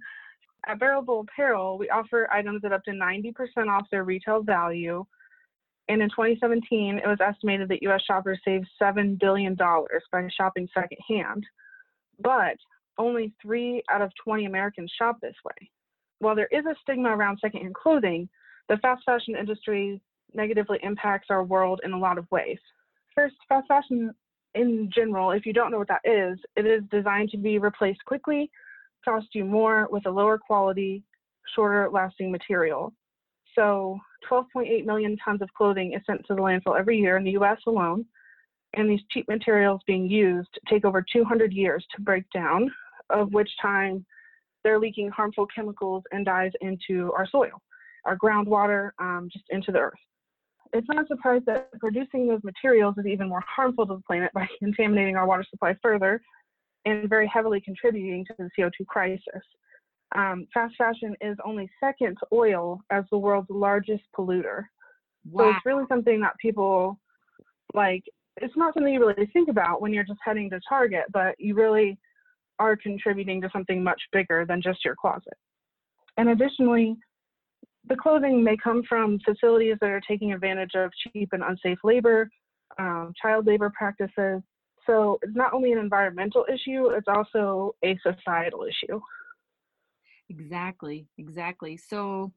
At 0.68 0.80
Bearable 0.80 1.22
Apparel, 1.22 1.78
we 1.78 1.90
offer 1.90 2.28
items 2.32 2.64
at 2.66 2.74
up 2.74 2.84
to 2.86 2.92
90% 2.92 3.34
off 3.70 3.86
their 3.92 4.04
retail 4.04 4.42
value. 4.42 5.06
And 5.90 6.02
in 6.02 6.10
2017, 6.10 6.98
it 6.98 7.08
was 7.08 7.20
estimated 7.22 7.70
that 7.70 7.84
US 7.84 8.02
shoppers 8.04 8.40
saved 8.44 8.68
$7 8.82 9.20
billion 9.20 9.56
by 9.56 10.28
shopping 10.36 10.68
secondhand. 10.74 11.46
But 12.20 12.58
only 12.98 13.34
three 13.42 13.84
out 13.90 14.02
of 14.02 14.12
20 14.24 14.46
Americans 14.46 14.92
shop 14.98 15.18
this 15.22 15.36
way. 15.44 15.70
While 16.20 16.36
there 16.36 16.50
is 16.52 16.66
a 16.66 16.76
stigma 16.82 17.10
around 17.10 17.38
secondhand 17.40 17.76
clothing, 17.76 18.28
the 18.70 18.78
fast 18.78 19.04
fashion 19.06 19.36
industry 19.36 20.02
negatively 20.34 20.80
impacts 20.84 21.28
our 21.30 21.44
world 21.44 21.82
in 21.84 21.94
a 21.94 21.98
lot 21.98 22.18
of 22.18 22.30
ways. 22.32 22.58
First, 23.16 23.36
fast 23.48 23.68
fashion 23.68 24.14
in 24.56 24.90
general, 24.94 25.32
if 25.32 25.46
you 25.46 25.54
don't 25.54 25.72
know 25.72 25.78
what 25.78 25.88
that 25.88 26.02
is, 26.04 26.40
it 26.56 26.66
is 26.66 26.84
designed 26.92 27.30
to 27.32 27.38
be 27.38 27.60
replaced 27.60 28.04
quickly, 28.06 28.50
cost 29.06 29.28
you 29.34 29.46
more 29.46 29.88
with 29.92 30.06
a 30.06 30.12
lower 30.12 30.38
quality, 30.38 31.04
shorter 31.56 31.90
lasting 31.92 32.32
material. 32.32 32.94
So 33.56 34.00
12.8 34.30 34.86
million 34.86 35.18
tons 35.24 35.42
of 35.42 35.54
clothing 35.54 35.94
is 35.94 36.02
sent 36.06 36.26
to 36.28 36.36
the 36.36 36.42
landfill 36.42 36.78
every 36.78 36.98
year 36.98 37.18
in 37.18 37.24
the 37.24 37.32
US 37.32 37.60
alone, 37.68 38.06
and 38.74 38.90
these 38.90 39.02
cheap 39.12 39.28
materials 39.28 39.82
being 39.88 40.08
used 40.08 40.50
take 40.70 40.86
over 40.86 41.02
200 41.02 41.54
years 41.54 41.86
to 41.96 42.02
break 42.02 42.30
down, 42.32 42.72
of 43.10 43.32
which 43.34 43.50
time 43.62 44.06
they're 44.64 44.80
leaking 44.80 45.10
harmful 45.10 45.48
chemicals 45.54 46.04
and 46.12 46.26
dyes 46.26 46.52
into 46.62 47.12
our 47.18 47.28
soil, 47.28 47.62
our 48.06 48.18
groundwater, 48.18 48.90
um, 49.00 49.30
just 49.32 49.46
into 49.50 49.72
the 49.72 49.80
earth. 49.80 50.00
It's 50.74 50.88
not 50.90 51.06
a 51.06 51.08
surprise 51.08 51.42
that 51.46 51.70
producing 51.80 52.28
those 52.28 52.44
materials 52.44 52.96
is 52.98 53.06
even 53.06 53.30
more 53.30 53.44
harmful 53.48 53.88
to 53.88 53.96
the 53.96 54.02
planet 54.02 54.32
by 54.34 54.48
contaminating 54.60 55.16
our 55.16 55.26
water 55.26 55.46
supply 55.50 55.76
further 55.82 56.22
and 56.86 57.10
very 57.10 57.28
heavily 57.28 57.62
contributing 57.62 58.26
to 58.26 58.34
the 58.38 58.50
CO2 58.58 58.86
crisis. 58.88 59.22
Um, 60.16 60.48
fast 60.54 60.76
fashion 60.78 61.16
is 61.22 61.38
only 61.46 61.70
second 61.80 62.18
to 62.20 62.28
oil 62.34 62.80
as 62.92 63.04
the 63.12 63.18
world's 63.18 63.50
largest 63.50 64.04
polluter. 64.18 64.64
Wow. 65.30 65.46
So 65.46 65.50
it's 65.50 65.66
really 65.66 65.84
something 65.90 66.22
that 66.22 66.34
people 66.42 67.00
like. 67.74 68.04
It's 68.40 68.56
not 68.56 68.74
something 68.74 68.94
you 68.94 69.00
really 69.00 69.28
think 69.34 69.50
about 69.50 69.82
when 69.82 69.94
you're 69.94 70.04
just 70.04 70.20
heading 70.24 70.50
to 70.52 70.60
Target, 70.70 71.06
but 71.12 71.36
you 71.40 71.56
really 71.56 71.98
are 72.60 72.76
contributing 72.76 73.42
to 73.42 73.50
something 73.52 73.84
much 73.84 74.02
bigger 74.12 74.46
than 74.46 74.62
just 74.62 74.84
your 74.84 74.96
closet. 74.96 75.38
And 76.18 76.30
additionally, 76.30 76.96
the 77.88 77.96
clothing 77.96 78.44
may 78.44 78.58
come 78.58 78.84
from 78.88 79.20
facilities 79.20 79.78
that 79.82 79.90
are 79.90 80.02
taking 80.08 80.34
advantage 80.34 80.72
of 80.76 80.92
cheap 80.94 81.30
and 81.32 81.44
unsafe 81.44 81.80
labor, 81.84 82.30
um, 82.80 83.14
child 83.22 83.48
labor 83.48 83.72
practices. 83.78 84.42
So 84.86 85.20
it's 85.22 85.36
not 85.36 85.54
only 85.54 85.72
an 85.72 85.80
environmental 85.80 86.46
issue, 86.52 86.90
it's 86.90 87.08
also 87.08 87.76
a 87.84 87.98
societal 88.04 88.64
issue. 88.64 89.00
Exactly, 90.30 91.08
exactly. 91.18 91.78
So 91.78 92.34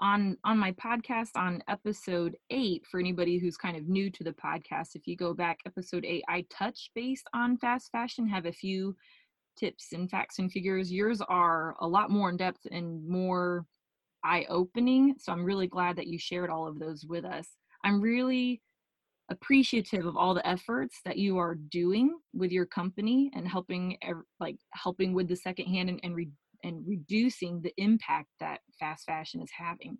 on 0.00 0.36
on 0.44 0.58
my 0.58 0.72
podcast 0.72 1.30
on 1.36 1.62
episode 1.68 2.36
8 2.50 2.84
for 2.88 3.00
anybody 3.00 3.38
who's 3.38 3.56
kind 3.56 3.76
of 3.76 3.88
new 3.88 4.10
to 4.10 4.22
the 4.22 4.32
podcast 4.32 4.94
if 4.94 5.06
you 5.08 5.16
go 5.16 5.34
back 5.34 5.58
episode 5.66 6.04
8 6.04 6.22
I 6.28 6.44
touch 6.50 6.90
based 6.94 7.26
on 7.34 7.56
fast 7.56 7.90
fashion 7.90 8.28
have 8.28 8.46
a 8.46 8.52
few 8.52 8.94
tips 9.58 9.92
and 9.92 10.10
facts 10.10 10.38
and 10.38 10.50
figures. 10.50 10.92
Yours 10.92 11.20
are 11.28 11.74
a 11.80 11.86
lot 11.86 12.10
more 12.10 12.30
in 12.30 12.36
depth 12.36 12.66
and 12.70 13.06
more 13.08 13.66
eye 14.24 14.46
opening. 14.48 15.14
So 15.18 15.32
I'm 15.32 15.44
really 15.44 15.66
glad 15.66 15.96
that 15.96 16.06
you 16.06 16.18
shared 16.18 16.50
all 16.50 16.66
of 16.66 16.78
those 16.78 17.04
with 17.04 17.24
us. 17.24 17.48
I'm 17.84 18.00
really 18.00 18.60
appreciative 19.30 20.06
of 20.06 20.16
all 20.16 20.34
the 20.34 20.46
efforts 20.46 21.00
that 21.04 21.18
you 21.18 21.38
are 21.38 21.54
doing 21.54 22.18
with 22.32 22.50
your 22.50 22.66
company 22.66 23.30
and 23.34 23.46
helping 23.46 23.96
like 24.40 24.56
helping 24.72 25.12
with 25.12 25.28
the 25.28 25.36
secondhand 25.36 25.90
and 25.90 26.00
and, 26.02 26.14
re, 26.14 26.28
and 26.64 26.82
reducing 26.86 27.60
the 27.60 27.72
impact 27.76 28.28
that 28.40 28.60
fast 28.80 29.04
fashion 29.04 29.42
is 29.42 29.50
having. 29.56 29.98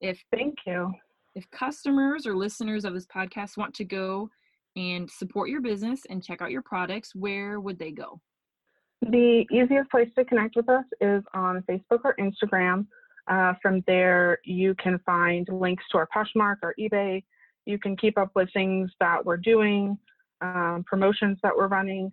If 0.00 0.22
thank 0.32 0.58
you. 0.66 0.92
If 1.34 1.50
customers 1.50 2.26
or 2.26 2.36
listeners 2.36 2.84
of 2.84 2.94
this 2.94 3.06
podcast 3.06 3.56
want 3.56 3.74
to 3.74 3.84
go 3.84 4.28
and 4.76 5.10
support 5.10 5.48
your 5.48 5.60
business 5.60 6.02
and 6.10 6.22
check 6.22 6.42
out 6.42 6.50
your 6.50 6.62
products, 6.62 7.14
where 7.14 7.60
would 7.60 7.78
they 7.78 7.90
go? 7.90 8.20
The 9.02 9.46
easiest 9.50 9.90
place 9.90 10.08
to 10.16 10.24
connect 10.24 10.56
with 10.56 10.68
us 10.68 10.84
is 11.00 11.22
on 11.32 11.62
Facebook 11.62 12.00
or 12.04 12.16
Instagram. 12.18 12.86
Uh, 13.28 13.54
from 13.62 13.82
there, 13.86 14.38
you 14.44 14.74
can 14.76 14.98
find 15.06 15.46
links 15.50 15.84
to 15.92 15.98
our 15.98 16.08
Poshmark 16.14 16.56
or 16.62 16.74
eBay. 16.80 17.22
You 17.66 17.78
can 17.78 17.96
keep 17.96 18.18
up 18.18 18.30
with 18.34 18.48
things 18.52 18.90
that 19.00 19.24
we're 19.24 19.36
doing, 19.36 19.98
um, 20.40 20.84
promotions 20.86 21.38
that 21.42 21.54
we're 21.54 21.68
running, 21.68 22.10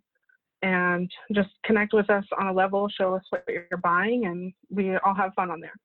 and 0.62 1.10
just 1.34 1.50
connect 1.64 1.94
with 1.94 2.10
us 2.10 2.26
on 2.38 2.48
a 2.48 2.54
level, 2.54 2.90
show 2.90 3.16
us 3.16 3.24
what 3.30 3.44
you're 3.48 3.80
buying, 3.82 4.26
and 4.26 4.54
we 4.70 4.96
all 4.98 5.14
have 5.14 5.34
fun 5.34 5.50
on 5.50 5.62
there. 5.62 5.76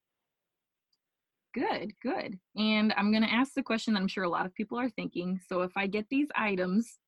Good, 1.54 1.92
good. 2.02 2.38
And 2.56 2.92
I'm 2.96 3.10
going 3.10 3.24
to 3.24 3.32
ask 3.32 3.54
the 3.54 3.62
question 3.62 3.94
that 3.94 4.00
I'm 4.00 4.08
sure 4.08 4.24
a 4.24 4.28
lot 4.28 4.46
of 4.46 4.54
people 4.54 4.78
are 4.78 4.90
thinking. 4.90 5.40
So 5.48 5.62
if 5.62 5.72
I 5.76 5.86
get 5.86 6.08
these 6.08 6.28
items 6.36 6.98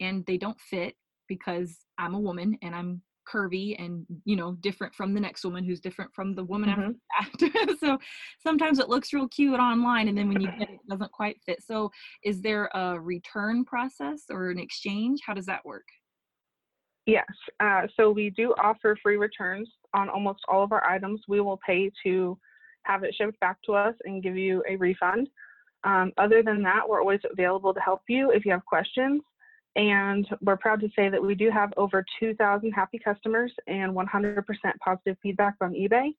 and 0.00 0.24
they 0.26 0.36
don't 0.36 0.58
fit 0.60 0.94
because 1.28 1.78
I'm 1.98 2.14
a 2.14 2.20
woman 2.20 2.58
and 2.62 2.74
I'm 2.74 3.02
curvy 3.30 3.74
and 3.78 4.06
you 4.24 4.36
know 4.36 4.52
different 4.60 4.94
from 4.94 5.14
the 5.14 5.20
next 5.20 5.44
woman 5.44 5.64
who's 5.64 5.80
different 5.80 6.12
from 6.14 6.34
the 6.34 6.44
woman 6.44 6.70
mm-hmm. 6.70 6.90
after 7.20 7.48
that. 7.48 7.76
So 7.84 7.98
sometimes 8.42 8.78
it 8.78 8.88
looks 8.88 9.12
real 9.12 9.28
cute 9.28 9.58
online 9.60 10.08
and 10.08 10.16
then 10.16 10.28
when 10.28 10.40
you 10.40 10.48
get 10.58 10.62
it, 10.62 10.74
it 10.74 10.88
doesn't 10.88 11.12
quite 11.12 11.36
fit. 11.44 11.62
So 11.62 11.90
is 12.22 12.40
there 12.40 12.70
a 12.74 12.98
return 12.98 13.64
process 13.64 14.22
or 14.30 14.50
an 14.50 14.58
exchange? 14.58 15.20
How 15.26 15.34
does 15.34 15.46
that 15.46 15.64
work? 15.64 15.84
Yes 17.06 17.26
uh, 17.60 17.82
so 17.96 18.10
we 18.10 18.30
do 18.30 18.54
offer 18.58 18.96
free 19.02 19.16
returns 19.16 19.70
on 19.92 20.08
almost 20.08 20.40
all 20.48 20.64
of 20.64 20.72
our 20.72 20.84
items. 20.88 21.20
We 21.28 21.40
will 21.40 21.60
pay 21.66 21.90
to 22.04 22.38
have 22.84 23.02
it 23.04 23.14
shipped 23.14 23.38
back 23.40 23.58
to 23.66 23.74
us 23.74 23.94
and 24.04 24.22
give 24.22 24.36
you 24.36 24.62
a 24.68 24.76
refund. 24.76 25.28
Um, 25.84 26.12
other 26.16 26.42
than 26.42 26.62
that 26.62 26.88
we're 26.88 27.00
always 27.00 27.20
available 27.30 27.74
to 27.74 27.80
help 27.80 28.02
you 28.08 28.30
if 28.30 28.46
you 28.46 28.52
have 28.52 28.64
questions 28.64 29.20
and 29.76 30.26
we're 30.40 30.56
proud 30.56 30.80
to 30.80 30.88
say 30.94 31.08
that 31.08 31.22
we 31.22 31.34
do 31.34 31.50
have 31.50 31.72
over 31.76 32.04
2,000 32.20 32.70
happy 32.72 32.98
customers 32.98 33.52
and 33.66 33.92
100% 33.92 34.44
positive 34.84 35.16
feedback 35.22 35.58
from 35.58 35.72
eBay. 35.72 36.10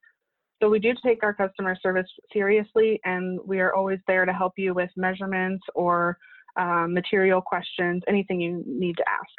So 0.62 0.70
we 0.70 0.80
do 0.80 0.94
take 1.06 1.24
our 1.24 1.34
customer 1.34 1.78
service 1.82 2.08
seriously, 2.32 3.00
and 3.06 3.39
we 3.46 3.60
are 3.60 3.74
always 3.74 4.00
there 4.08 4.26
to 4.26 4.34
help 4.34 4.54
you 4.58 4.74
with 4.74 4.89
measurements 4.96 5.63
or 5.74 6.18
um, 6.58 6.94
material 6.94 7.41
questions, 7.41 8.04
anything 8.08 8.39
you 8.39 8.63
need 8.65 8.98
to 8.98 9.04
ask. 9.10 9.36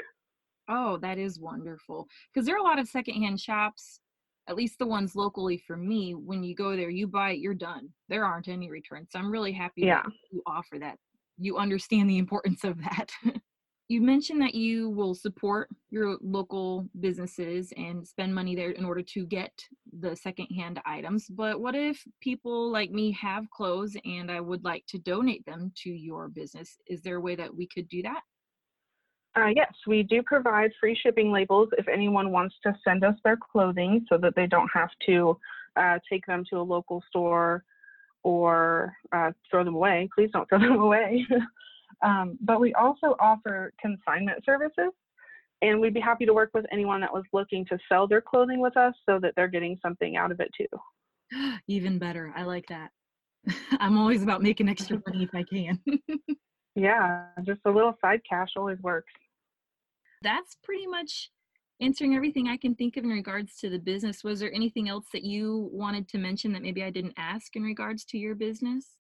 Oh, 0.68 0.96
that 0.98 1.18
is 1.18 1.38
wonderful. 1.38 2.07
Because 2.33 2.46
there 2.46 2.55
are 2.55 2.61
a 2.61 2.62
lot 2.62 2.79
of 2.79 2.88
secondhand 2.88 3.40
shops, 3.40 4.00
at 4.48 4.57
least 4.57 4.79
the 4.79 4.87
ones 4.87 5.14
locally 5.14 5.62
for 5.66 5.76
me. 5.76 6.14
When 6.14 6.42
you 6.42 6.55
go 6.55 6.76
there, 6.76 6.90
you 6.90 7.07
buy 7.07 7.31
it, 7.33 7.38
you're 7.38 7.55
done. 7.55 7.88
There 8.09 8.24
aren't 8.24 8.48
any 8.48 8.70
returns. 8.70 9.09
So 9.11 9.18
I'm 9.18 9.31
really 9.31 9.52
happy 9.52 9.83
yeah. 9.83 10.02
that 10.02 10.12
you 10.31 10.42
offer 10.46 10.79
that. 10.81 10.98
You 11.38 11.59
understand 11.59 12.11
the 12.11 12.18
importance 12.18 12.64
of 12.64 12.79
that. 12.83 13.11
you 13.88 14.01
mentioned 14.01 14.42
that 14.42 14.55
you 14.55 14.90
will 14.90 15.14
support 15.14 15.68
your 15.90 16.16
local 16.20 16.88
businesses 16.99 17.72
and 17.77 18.07
spend 18.07 18.35
money 18.35 18.57
there 18.57 18.70
in 18.70 18.85
order 18.85 19.03
to 19.03 19.25
get 19.25 19.53
the 20.01 20.16
secondhand 20.16 20.81
items. 20.85 21.27
But 21.29 21.61
what 21.61 21.77
if 21.77 22.03
people 22.20 22.70
like 22.70 22.90
me 22.90 23.12
have 23.12 23.49
clothes 23.51 23.96
and 24.05 24.31
I 24.31 24.40
would 24.40 24.64
like 24.64 24.85
to 24.88 24.99
donate 24.99 25.46
them 25.46 25.72
to 25.85 25.90
your 25.90 26.29
business? 26.29 26.79
Is 26.88 27.03
there 27.03 27.16
a 27.16 27.20
way 27.20 27.37
that 27.37 27.55
we 27.55 27.68
could 27.68 27.88
do 27.88 28.03
that? 28.03 28.22
Uh, 29.38 29.49
yes, 29.55 29.72
we 29.87 30.03
do 30.03 30.22
provide 30.22 30.72
free 30.81 30.99
shipping 31.01 31.31
labels 31.31 31.68
if 31.79 31.87
anyone 31.88 32.33
wants 32.33 32.57
to 32.64 32.75
send 32.83 33.05
us 33.05 33.14
their 33.22 33.37
clothing 33.37 34.05
so 34.09 34.16
that 34.18 34.35
they 34.35 34.46
don't 34.46 34.70
have 34.72 34.88
to 35.05 35.38
uh, 35.77 35.99
take 36.11 36.25
them 36.27 36.42
to 36.51 36.57
a 36.57 36.62
local 36.62 37.03
store 37.09 37.62
or 38.25 38.92
uh, 39.12 39.31
throw 39.49 39.62
them 39.62 39.75
away. 39.75 40.09
Please 40.12 40.31
don't 40.33 40.49
throw 40.49 40.59
them 40.59 40.81
away. 40.81 41.25
Um, 42.04 42.38
but 42.40 42.61
we 42.61 42.74
also 42.74 43.16
offer 43.20 43.72
consignment 43.80 44.44
services, 44.44 44.92
and 45.62 45.80
we'd 45.80 45.94
be 45.94 46.00
happy 46.00 46.26
to 46.26 46.35
work 46.35 46.50
with 46.54 46.66
anyone 46.70 47.00
that 47.00 47.12
was 47.12 47.24
looking 47.32 47.64
to 47.66 47.78
sell 47.88 48.06
their 48.06 48.20
clothing 48.20 48.61
with 48.61 48.76
us 48.76 48.94
so 49.09 49.18
that 49.20 49.32
they're 49.37 49.48
getting 49.48 49.78
something 49.82 50.16
out 50.16 50.30
of 50.30 50.40
it 50.40 50.50
too. 50.56 51.50
Even 51.68 51.98
better. 51.98 52.32
I 52.37 52.42
like 52.42 52.66
that. 52.68 52.90
I'm 53.80 53.98
always 53.98 54.22
about 54.22 54.42
making 54.42 54.68
extra 54.68 55.00
money 55.06 55.24
if 55.24 55.35
I 55.35 55.44
can. 55.44 55.80
yeah, 56.74 57.26
just 57.44 57.61
a 57.64 57.70
little 57.70 57.94
side 58.00 58.20
cash 58.28 58.50
always 58.56 58.78
works. 58.80 59.12
That's 60.22 60.56
pretty 60.62 60.87
much 60.87 61.30
answering 61.80 62.14
everything 62.14 62.48
I 62.48 62.56
can 62.56 62.74
think 62.74 62.96
of 62.96 63.04
in 63.04 63.11
regards 63.11 63.56
to 63.59 63.68
the 63.68 63.78
business. 63.78 64.24
Was 64.24 64.40
there 64.40 64.52
anything 64.52 64.88
else 64.88 65.06
that 65.12 65.24
you 65.24 65.68
wanted 65.72 66.09
to 66.09 66.18
mention 66.18 66.52
that 66.52 66.62
maybe 66.62 66.82
I 66.82 66.90
didn't 66.90 67.14
ask 67.16 67.54
in 67.54 67.62
regards 67.62 68.04
to 68.06 68.18
your 68.18 68.35
business? 68.35 68.96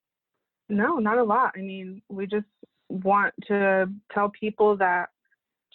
No, 0.68 0.98
not 0.98 1.18
a 1.18 1.24
lot. 1.24 1.52
I 1.56 1.60
mean, 1.60 2.02
we 2.08 2.26
just 2.26 2.46
want 2.88 3.34
to 3.48 3.86
tell 4.12 4.30
people 4.30 4.76
that 4.76 5.08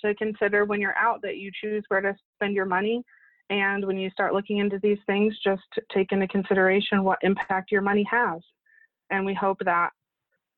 to 0.04 0.16
consider 0.16 0.66
when 0.66 0.82
you're 0.82 0.98
out 0.98 1.22
that 1.22 1.38
you 1.38 1.52
choose 1.62 1.84
where 1.88 2.02
to 2.02 2.16
spend 2.36 2.56
your 2.56 2.66
money. 2.66 3.04
And 3.50 3.86
when 3.86 3.98
you 3.98 4.10
start 4.10 4.34
looking 4.34 4.58
into 4.58 4.80
these 4.82 4.98
things, 5.06 5.36
just 5.44 5.62
take 5.94 6.12
into 6.12 6.28
consideration 6.28 7.04
what 7.04 7.20
impact 7.22 7.72
your 7.72 7.82
money 7.82 8.06
has. 8.10 8.42
And 9.10 9.26
we 9.26 9.34
hope 9.34 9.58
that 9.66 9.90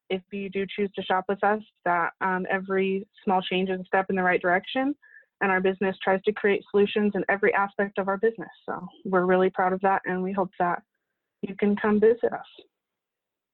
if 0.10 0.22
you 0.32 0.50
do 0.50 0.66
choose 0.76 0.92
to 0.96 1.02
shop 1.02 1.26
with 1.28 1.44
us, 1.44 1.62
that 1.86 2.12
um, 2.22 2.46
every 2.50 3.08
small 3.24 3.42
change 3.42 3.70
is 3.70 3.80
a 3.80 3.86
step 3.86 4.06
in 4.10 4.16
the 4.16 4.24
right 4.24 4.42
direction. 4.42 4.94
And 5.42 5.52
our 5.52 5.60
business 5.60 5.98
tries 6.04 6.22
to 6.24 6.32
create 6.32 6.63
solutions 6.70 7.13
in 7.16 7.26
every 7.30 7.54
aspect 7.54 7.98
of 7.98 8.08
our 8.08 8.18
business. 8.18 8.50
So 8.66 8.88
we're 9.04 9.26
really 9.26 9.50
proud 9.50 9.74
of 9.74 9.82
that. 9.82 10.02
And 10.06 10.24
we 10.24 10.32
hope 10.32 10.52
that 10.60 10.84
you 11.42 11.56
can 11.56 11.76
come 11.76 12.00
visit 12.00 12.32
us. 12.32 12.46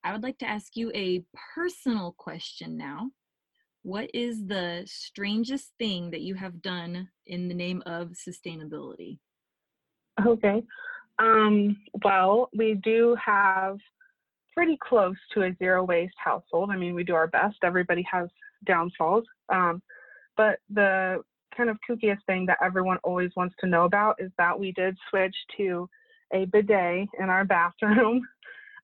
I 0.03 0.11
would 0.13 0.23
like 0.23 0.37
to 0.39 0.49
ask 0.49 0.75
you 0.75 0.91
a 0.95 1.23
personal 1.55 2.13
question 2.17 2.77
now. 2.77 3.11
What 3.83 4.09
is 4.13 4.45
the 4.45 4.83
strangest 4.85 5.71
thing 5.77 6.11
that 6.11 6.21
you 6.21 6.35
have 6.35 6.61
done 6.61 7.09
in 7.27 7.47
the 7.47 7.53
name 7.53 7.81
of 7.85 8.09
sustainability? 8.09 9.19
Okay. 10.25 10.63
Um, 11.17 11.77
well, 12.03 12.49
we 12.55 12.75
do 12.75 13.15
have 13.23 13.77
pretty 14.53 14.77
close 14.81 15.15
to 15.33 15.43
a 15.43 15.55
zero 15.57 15.83
waste 15.83 16.15
household. 16.17 16.69
I 16.71 16.77
mean, 16.77 16.93
we 16.93 17.03
do 17.03 17.15
our 17.15 17.27
best. 17.27 17.57
Everybody 17.63 18.05
has 18.11 18.29
downfalls. 18.65 19.23
Um, 19.49 19.81
but 20.35 20.59
the 20.69 21.23
kind 21.55 21.69
of 21.69 21.77
kookiest 21.89 22.23
thing 22.25 22.45
that 22.45 22.57
everyone 22.63 22.97
always 23.03 23.31
wants 23.35 23.55
to 23.59 23.67
know 23.67 23.85
about 23.85 24.15
is 24.19 24.31
that 24.37 24.57
we 24.57 24.71
did 24.73 24.97
switch 25.09 25.35
to 25.57 25.89
a 26.33 26.45
bidet 26.45 27.07
in 27.19 27.29
our 27.29 27.45
bathroom. 27.45 28.21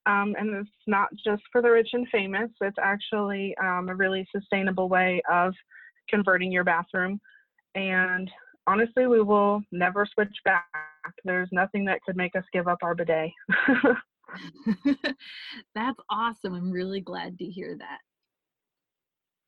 Um, 0.05 0.35
and 0.37 0.53
it's 0.55 0.69
not 0.85 1.09
just 1.25 1.41
for 1.51 1.61
the 1.61 1.71
rich 1.71 1.89
and 1.93 2.07
famous, 2.09 2.51
it's 2.61 2.77
actually 2.81 3.55
um, 3.57 3.89
a 3.89 3.95
really 3.95 4.27
sustainable 4.35 4.87
way 4.87 5.21
of 5.31 5.53
converting 6.09 6.51
your 6.51 6.63
bathroom. 6.63 7.19
And 7.73 8.29
honestly, 8.67 9.07
we 9.07 9.21
will 9.21 9.61
never 9.71 10.07
switch 10.13 10.35
back. 10.45 10.65
There's 11.23 11.49
nothing 11.51 11.85
that 11.85 12.01
could 12.05 12.15
make 12.15 12.35
us 12.35 12.43
give 12.53 12.67
up 12.67 12.79
our 12.83 12.95
bidet. 12.95 13.31
That's 15.75 15.99
awesome. 16.09 16.53
I'm 16.53 16.71
really 16.71 17.01
glad 17.01 17.37
to 17.39 17.45
hear 17.45 17.75
that. 17.77 17.99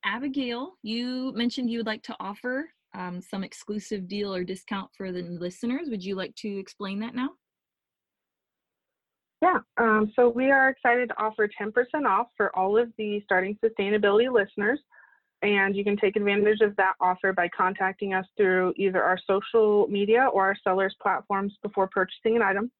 Abigail, 0.06 0.74
you 0.84 1.34
mentioned 1.34 1.70
you 1.70 1.80
would 1.80 1.88
like 1.88 2.04
to 2.04 2.16
offer 2.20 2.70
um, 2.96 3.22
some 3.22 3.44
exclusive 3.44 4.08
deal 4.08 4.34
or 4.34 4.44
discount 4.44 4.90
for 4.96 5.12
the 5.12 5.22
listeners. 5.22 5.90
Would 5.90 6.04
you 6.04 6.16
like 6.16 6.34
to 6.36 6.60
explain 6.60 7.00
that 7.00 7.16
now? 7.16 7.30
Yeah, 9.42 9.60
um, 9.78 10.12
so 10.16 10.30
we 10.30 10.50
are 10.50 10.70
excited 10.70 11.10
to 11.10 11.22
offer 11.22 11.48
10% 11.48 11.72
off 12.08 12.28
for 12.36 12.56
all 12.56 12.78
of 12.78 12.92
the 12.98 13.22
Starting 13.24 13.58
Sustainability 13.64 14.32
listeners. 14.34 14.80
And 15.44 15.76
you 15.76 15.84
can 15.84 15.96
take 15.98 16.16
advantage 16.16 16.62
of 16.62 16.76
that 16.78 16.94
offer 17.00 17.32
by 17.32 17.48
contacting 17.56 18.16
us 18.16 18.26
through 18.36 18.74
either 18.76 19.04
our 19.04 19.20
social 19.30 19.88
media 19.88 20.28
or 20.34 20.48
our 20.48 20.56
sellers 20.64 20.96
platforms 21.00 21.54
before 21.62 21.88
purchasing 21.88 22.36
an 22.36 22.42
item. 22.42 22.72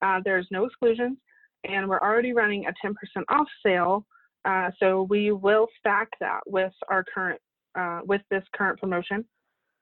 Uh, 0.00 0.20
there's 0.24 0.46
no 0.52 0.64
exclusions, 0.64 1.18
and 1.64 1.88
we're 1.88 2.00
already 2.00 2.32
running 2.32 2.66
a 2.66 2.86
10% 2.86 2.94
off 3.28 3.48
sale. 3.66 4.06
Uh, 4.44 4.70
so 4.78 5.02
we 5.10 5.32
will 5.32 5.66
stack 5.80 6.08
that 6.20 6.40
with 6.46 6.72
our 6.88 7.04
current, 7.12 7.40
uh, 7.76 8.00
with 8.04 8.22
this 8.30 8.44
current 8.54 8.78
promotion. 8.78 9.24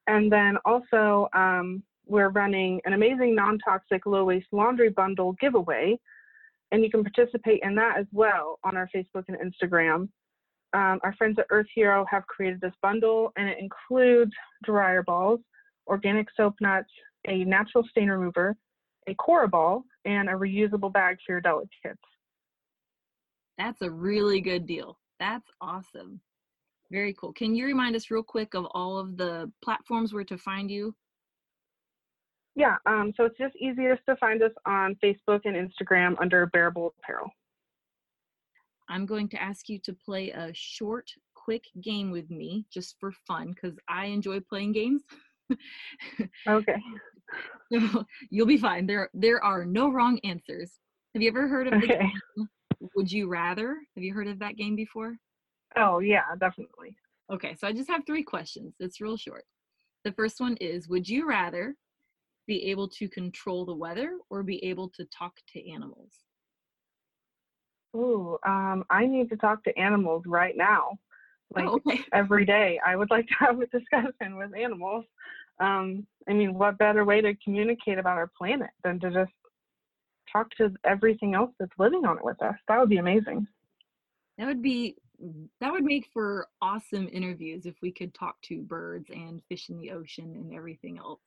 And 0.07 0.33
then 0.33 0.57
also, 0.65 1.29
um, 1.35 1.83
we're 2.07 2.31
running 2.31 2.81
an 2.85 2.93
amazing 2.93 3.35
non-toxic 3.35 4.07
low 4.07 4.25
waste 4.25 4.47
laundry 4.53 4.91
bundle 4.91 5.35
giveaway 5.41 5.99
and 6.73 6.83
you 6.83 6.91
can 6.91 7.05
participate 7.05 7.61
in 7.63 7.75
that 7.75 7.99
as 7.99 8.07
well 8.13 8.59
on 8.65 8.77
our 8.77 8.89
facebook 8.95 9.25
and 9.29 9.39
instagram. 9.39 10.09
Um, 10.73 11.01
our 11.03 11.15
friends 11.17 11.39
at 11.39 11.49
EarthHero 11.49 12.05
have 12.11 12.27
created 12.27 12.61
this 12.61 12.75
bundle 12.83 13.33
and 13.37 13.49
it 13.49 13.59
includes 13.59 14.33
dryer 14.65 15.03
balls 15.03 15.41
organic 15.87 16.27
soap 16.37 16.55
nuts 16.61 16.91
a 17.29 17.45
natural 17.45 17.85
stain 17.91 18.09
remover 18.09 18.57
a 19.09 19.15
Cora 19.15 19.49
ball 19.49 19.85
and 20.05 20.29
a 20.29 20.33
reusable 20.33 20.93
bag 20.93 21.19
for 21.25 21.33
your 21.33 21.41
deli 21.41 21.67
kits. 21.83 21.99
That's 23.59 23.83
a 23.83 23.91
really 23.91 24.41
good 24.41 24.67
deal. 24.67 24.99
That's 25.19 25.49
awesome. 25.61 26.21
Very 26.91 27.15
cool. 27.15 27.33
Can 27.33 27.55
you 27.55 27.65
remind 27.65 27.97
us 27.97 28.11
real 28.11 28.23
quick 28.23 28.55
of 28.55 28.67
all 28.73 28.99
of 28.99 29.17
the 29.17 29.51
platforms 29.63 30.13
where 30.13 30.25
to 30.25 30.39
find 30.39 30.71
you 30.71 30.95
yeah, 32.57 32.77
um, 32.87 33.13
so 33.15 33.27
it's 33.27 33.37
just 33.37 33.55
easiest 33.57 34.03
to 34.09 34.17
find 34.17 34.43
us 34.43 34.53
on 34.65 34.97
Facebook 35.05 35.43
and 35.45 35.55
Instagram 35.55 36.17
under 36.19 36.47
Bearable 36.47 36.95
Apparel. 36.99 37.29
I'm 38.89 39.05
going 39.05 39.29
to 39.31 39.43
ask 39.43 39.69
you 39.69 39.79
to 39.81 39.93
play 39.93 40.31
a 40.31 40.51
short, 40.55 41.11
quick 41.35 41.65
game 41.83 42.11
with 42.11 42.31
me 42.31 42.65
just 42.73 42.97
for 42.99 43.13
fun 43.27 43.55
because 43.55 43.79
I 43.89 44.07
enjoy 44.07 44.41
playing 44.41 44.73
games. 44.73 45.03
okay. 46.49 46.77
you'll 48.31 48.47
be 48.47 48.57
fine. 48.57 48.87
There 48.87 49.11
there 49.13 49.45
are 49.45 49.67
no 49.67 49.91
wrong 49.91 50.19
answers. 50.25 50.73
Have 51.15 51.23
you 51.23 51.29
ever 51.29 51.49
heard 51.49 51.67
of 51.67 51.81
the 51.81 51.87
okay. 51.87 51.99
game 51.99 52.49
Would 52.97 53.13
You 53.13 53.29
Rather? 53.29 53.77
Have 53.97 54.05
you 54.05 54.15
heard 54.15 54.29
of 54.29 54.39
that 54.39 54.57
game 54.57 54.77
before? 54.77 55.17
Oh, 55.77 55.99
yeah, 55.99 56.23
definitely. 56.41 56.97
Okay, 57.31 57.55
so 57.59 57.67
I 57.67 57.73
just 57.73 57.91
have 57.91 58.07
three 58.07 58.23
questions. 58.23 58.75
It's 58.81 59.01
real 59.01 59.17
short. 59.17 59.45
The 60.05 60.13
first 60.13 60.41
one 60.41 60.57
is 60.57 60.89
Would 60.89 61.07
you 61.07 61.29
rather 61.29 61.75
be 62.47 62.65
able 62.71 62.89
to 62.89 63.09
control 63.09 63.65
the 63.65 63.75
weather 63.75 64.19
or 64.31 64.43
be 64.43 64.65
able 64.65 64.89
to 64.91 65.05
talk 65.07 65.35
to 65.53 65.71
animals? 65.71 66.13
Ooh, 67.95 68.39
um, 68.47 68.85
I 68.91 69.07
need 69.07 69.31
to 69.31 69.37
talk 69.37 69.65
to 69.65 69.79
animals 69.79 70.25
right 70.27 70.57
now. 70.57 70.99
Like 71.55 71.67
oh, 71.67 71.81
okay. 71.87 72.01
every 72.13 72.45
day, 72.45 72.81
I 72.85 72.97
would 72.97 73.11
like 73.11 73.27
to 73.29 73.35
have 73.35 73.61
a 73.61 73.67
discussion 73.67 74.37
with 74.37 74.55
animals. 74.57 75.05
Um, 75.61 76.07
I 76.29 76.35
mean, 76.35 76.55
what 76.55 76.79
better 76.79 77.05
way 77.05 77.21
to 77.21 77.35
communicate 77.43 77.99
about 77.99 78.19
our 78.19 78.31
planet 78.37 78.71
than 78.85 79.01
to 79.01 79.11
just 79.11 79.33
talk 80.31 80.51
to 80.59 80.73
everything 80.85 81.35
else 81.35 81.53
that's 81.59 81.73
living 81.79 82.05
on 82.05 82.19
it 82.19 82.25
with 82.25 82.41
us? 82.43 82.57
That 82.69 82.79
would 82.79 82.91
be 82.91 82.99
amazing. 82.99 83.47
That 84.39 84.47
would 84.47 84.63
be 84.63 84.97
that 85.61 85.73
would 85.73 85.85
make 85.85 86.07
for 86.13 86.47
awesome 86.61 87.09
interviews 87.11 87.65
if 87.65 87.75
we 87.81 87.91
could 87.91 88.13
talk 88.13 88.37
to 88.43 88.61
birds 88.61 89.09
and 89.09 89.43
fish 89.49 89.71
in 89.71 89.79
the 89.79 89.91
ocean 89.91 90.35
and 90.37 90.53
everything 90.53 90.99
else. 90.99 91.21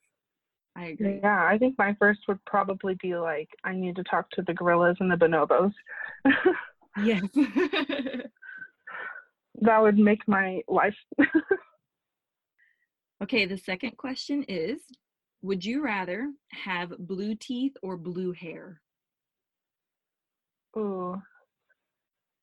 I 0.76 0.88
agree. 0.88 1.20
Yeah, 1.22 1.46
I 1.46 1.58
think 1.58 1.78
my 1.78 1.96
first 2.00 2.22
would 2.28 2.44
probably 2.46 2.96
be 3.02 3.16
like, 3.16 3.50
I 3.64 3.74
need 3.74 3.96
to 3.98 4.04
talk 4.04 4.30
to 4.32 4.42
the 4.42 4.54
gorillas 4.54 4.98
and 5.00 5.12
the 5.12 5.16
bonobos. 5.16 5.74
yes. 7.04 7.24
that 9.62 9.82
would 9.82 9.98
make 9.98 10.28
my 10.28 10.62
life. 10.68 10.96
okay, 13.24 13.46
the 13.46 13.58
second 13.58 13.98
question 13.98 14.44
is 14.48 14.80
Would 15.42 15.66
you 15.66 15.84
rather 15.84 16.32
have 16.52 16.94
blue 17.00 17.36
teeth 17.36 17.74
or 17.82 17.98
blue 17.98 18.32
hair? 18.32 18.82
Ooh, 20.78 21.20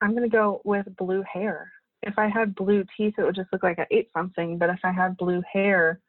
I'm 0.03 0.11
going 0.11 0.29
to 0.29 0.29
go 0.29 0.61
with 0.65 0.95
blue 0.97 1.23
hair. 1.23 1.73
If 2.03 2.19
I 2.19 2.29
had 2.29 2.55
blue 2.55 2.85
teeth, 2.97 3.15
it 3.19 3.23
would 3.23 3.35
just 3.35 3.53
look 3.53 3.63
like 3.63 3.79
I 3.79 3.87
ate 3.91 4.11
something. 4.13 4.59
But 4.59 4.71
if 4.71 4.81
I 4.85 4.93
had 4.93 5.17
blue 5.17 5.43
hair, 5.51 6.01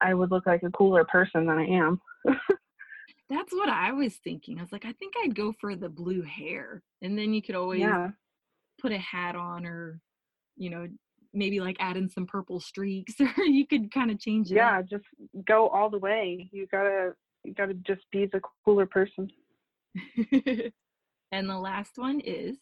I 0.00 0.14
would 0.14 0.30
look 0.30 0.46
like 0.46 0.62
a 0.62 0.70
cooler 0.70 1.04
person 1.04 1.46
than 1.46 1.58
I 1.58 1.66
am. 1.66 2.00
That's 3.30 3.52
what 3.52 3.68
I 3.68 3.92
was 3.92 4.14
thinking. 4.16 4.58
I 4.58 4.62
was 4.62 4.72
like, 4.72 4.86
I 4.86 4.92
think 4.92 5.14
I'd 5.22 5.34
go 5.34 5.52
for 5.60 5.76
the 5.76 5.88
blue 5.88 6.22
hair. 6.22 6.82
And 7.02 7.18
then 7.18 7.34
you 7.34 7.42
could 7.42 7.54
always 7.54 7.80
yeah. 7.80 8.08
put 8.80 8.92
a 8.92 8.98
hat 8.98 9.36
on 9.36 9.66
or, 9.66 10.00
you 10.56 10.70
know, 10.70 10.88
maybe 11.34 11.60
like 11.60 11.76
add 11.78 11.96
in 11.96 12.08
some 12.08 12.26
purple 12.26 12.60
streaks 12.60 13.14
or 13.20 13.44
you 13.44 13.66
could 13.66 13.92
kind 13.92 14.10
of 14.10 14.18
change 14.18 14.50
it. 14.50 14.56
Yeah, 14.56 14.78
up. 14.78 14.88
just 14.88 15.04
go 15.46 15.68
all 15.68 15.90
the 15.90 15.98
way. 15.98 16.48
You 16.52 16.66
gotta 16.70 17.12
you 17.44 17.54
gotta 17.54 17.74
just 17.74 18.02
be 18.10 18.26
the 18.26 18.40
cooler 18.64 18.86
person. 18.86 19.30
and 21.32 21.48
the 21.48 21.58
last 21.58 21.92
one 21.96 22.20
is 22.20 22.56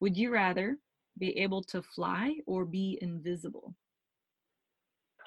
would 0.00 0.16
you 0.16 0.32
rather 0.32 0.78
be 1.18 1.38
able 1.38 1.62
to 1.64 1.82
fly 1.82 2.34
or 2.46 2.64
be 2.64 2.98
invisible? 3.02 3.74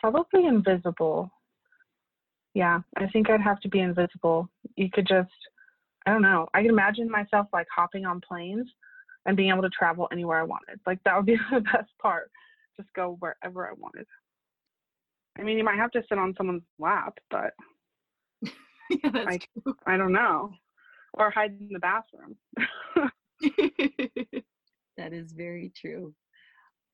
Probably 0.03 0.47
invisible. 0.47 1.31
Yeah, 2.53 2.81
I 2.97 3.07
think 3.07 3.29
I'd 3.29 3.39
have 3.39 3.61
to 3.61 3.69
be 3.69 3.79
invisible. 3.79 4.49
You 4.75 4.89
could 4.91 5.07
just, 5.07 5.31
I 6.05 6.11
don't 6.11 6.21
know. 6.21 6.49
I 6.53 6.59
can 6.61 6.71
imagine 6.71 7.09
myself 7.09 7.47
like 7.53 7.67
hopping 7.73 8.05
on 8.05 8.19
planes 8.19 8.67
and 9.25 9.37
being 9.37 9.49
able 9.49 9.61
to 9.61 9.69
travel 9.69 10.09
anywhere 10.11 10.39
I 10.39 10.43
wanted. 10.43 10.81
Like 10.85 10.99
that 11.05 11.15
would 11.15 11.25
be 11.25 11.37
the 11.53 11.61
best 11.61 11.89
part. 12.01 12.29
Just 12.75 12.91
go 12.93 13.15
wherever 13.21 13.65
I 13.65 13.71
wanted. 13.77 14.05
I 15.39 15.43
mean, 15.43 15.57
you 15.57 15.63
might 15.63 15.77
have 15.77 15.91
to 15.91 16.03
sit 16.09 16.17
on 16.17 16.33
someone's 16.37 16.63
lap, 16.79 17.17
but 17.31 17.53
yeah, 18.89 19.09
I, 19.13 19.39
I 19.87 19.95
don't 19.95 20.11
know. 20.11 20.51
Or 21.13 21.31
hide 21.31 21.55
in 21.61 21.69
the 21.71 21.79
bathroom. 21.79 22.35
that 24.97 25.13
is 25.13 25.31
very 25.31 25.71
true. 25.79 26.13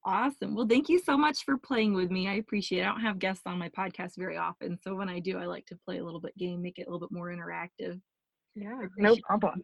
Awesome. 0.10 0.56
Well, 0.56 0.66
thank 0.68 0.90
you 0.90 0.98
so 0.98 1.16
much 1.16 1.46
for 1.46 1.56
playing 1.56 1.94
with 1.94 2.10
me. 2.10 2.28
I 2.28 2.36
appreciate 2.36 2.80
it. 2.80 2.86
I 2.86 2.88
don't 2.88 3.02
have 3.02 3.20
guests 3.20 3.44
on 3.46 3.60
my 3.60 3.70
podcast 3.70 4.14
very 4.18 4.38
often. 4.38 4.76
So 4.82 4.96
when 4.96 5.08
I 5.08 5.20
do, 5.20 5.38
I 5.38 5.46
like 5.46 5.68
to 5.68 5.78
play 5.86 6.00
a 6.00 6.04
little 6.04 6.20
bit 6.20 6.36
game, 6.36 6.64
make 6.64 6.80
it 6.80 6.88
a 6.88 6.90
little 6.92 7.08
bit 7.08 7.16
more 7.16 7.28
interactive. 7.28 8.02
Yeah, 8.56 8.82
no 8.98 9.16
problem. 9.18 9.64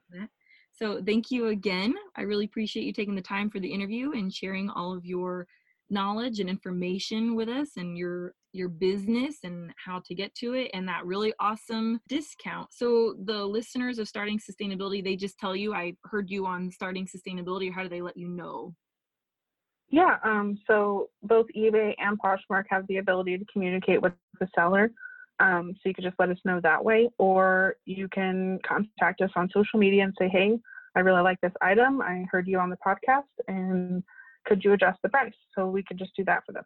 So 0.72 1.02
thank 1.04 1.32
you 1.32 1.48
again. 1.48 1.96
I 2.16 2.22
really 2.22 2.46
appreciate 2.46 2.84
you 2.84 2.94
taking 2.94 3.16
the 3.16 3.24
time 3.24 3.50
for 3.50 3.60
the 3.60 3.74
interview 3.74 4.12
and 4.12 4.32
sharing 4.32 4.70
all 4.70 4.96
of 4.96 5.04
your 5.04 5.48
knowledge 5.90 6.40
and 6.40 6.48
information 6.48 7.36
with 7.36 7.50
us 7.50 7.70
and 7.78 7.98
your 7.98 8.34
your 8.54 8.70
business 8.70 9.38
and 9.44 9.72
how 9.84 10.00
to 10.06 10.14
get 10.14 10.34
to 10.36 10.54
it 10.54 10.70
and 10.76 10.88
that 10.88 11.08
really 11.08 11.34
awesome 11.40 12.00
discount. 12.08 12.72
So 12.72 13.16
the 13.26 13.44
listeners 13.44 13.98
of 13.98 14.08
Starting 14.08 14.40
Sustainability, 14.40 15.04
they 15.04 15.16
just 15.16 15.40
tell 15.40 15.56
you 15.56 15.74
I 15.74 15.94
heard 16.04 16.30
you 16.30 16.46
on 16.46 16.70
Starting 16.70 17.08
Sustainability 17.08 17.72
or 17.72 17.74
how 17.74 17.82
do 17.82 17.90
they 17.90 18.04
let 18.04 18.16
you 18.16 18.28
know? 18.28 18.76
Yeah, 19.96 20.18
um, 20.26 20.60
so 20.68 21.08
both 21.24 21.46
eBay 21.56 21.96
and 22.00 22.20
Poshmark 22.20 22.66
have 22.70 22.86
the 22.88 22.98
ability 22.98 23.38
to 23.38 23.46
communicate 23.46 24.02
with 24.02 24.12
the 24.42 24.48
seller. 24.54 24.92
Um, 25.40 25.72
so 25.76 25.88
you 25.88 25.94
could 25.94 26.04
just 26.04 26.20
let 26.20 26.28
us 26.28 26.38
know 26.44 26.60
that 26.64 26.84
way, 26.84 27.08
or 27.18 27.78
you 27.86 28.10
can 28.10 28.60
contact 28.68 29.22
us 29.22 29.30
on 29.38 29.50
social 29.54 29.80
media 29.80 30.04
and 30.04 30.14
say, 30.20 30.28
hey, 30.28 30.60
I 30.98 31.00
really 31.00 31.22
like 31.22 31.40
this 31.40 31.54
item. 31.62 32.02
I 32.02 32.26
heard 32.30 32.46
you 32.46 32.60
on 32.60 32.70
the 32.70 32.78
podcast, 32.86 33.22
and 33.48 34.04
could 34.46 34.66
you 34.66 34.74
adjust 34.74 35.00
the 35.02 35.08
price? 35.08 35.32
So 35.58 35.68
we 35.68 35.82
could 35.82 35.98
just 35.98 36.12
do 36.18 36.26
that 36.26 36.42
for 36.46 36.52
them. 36.52 36.66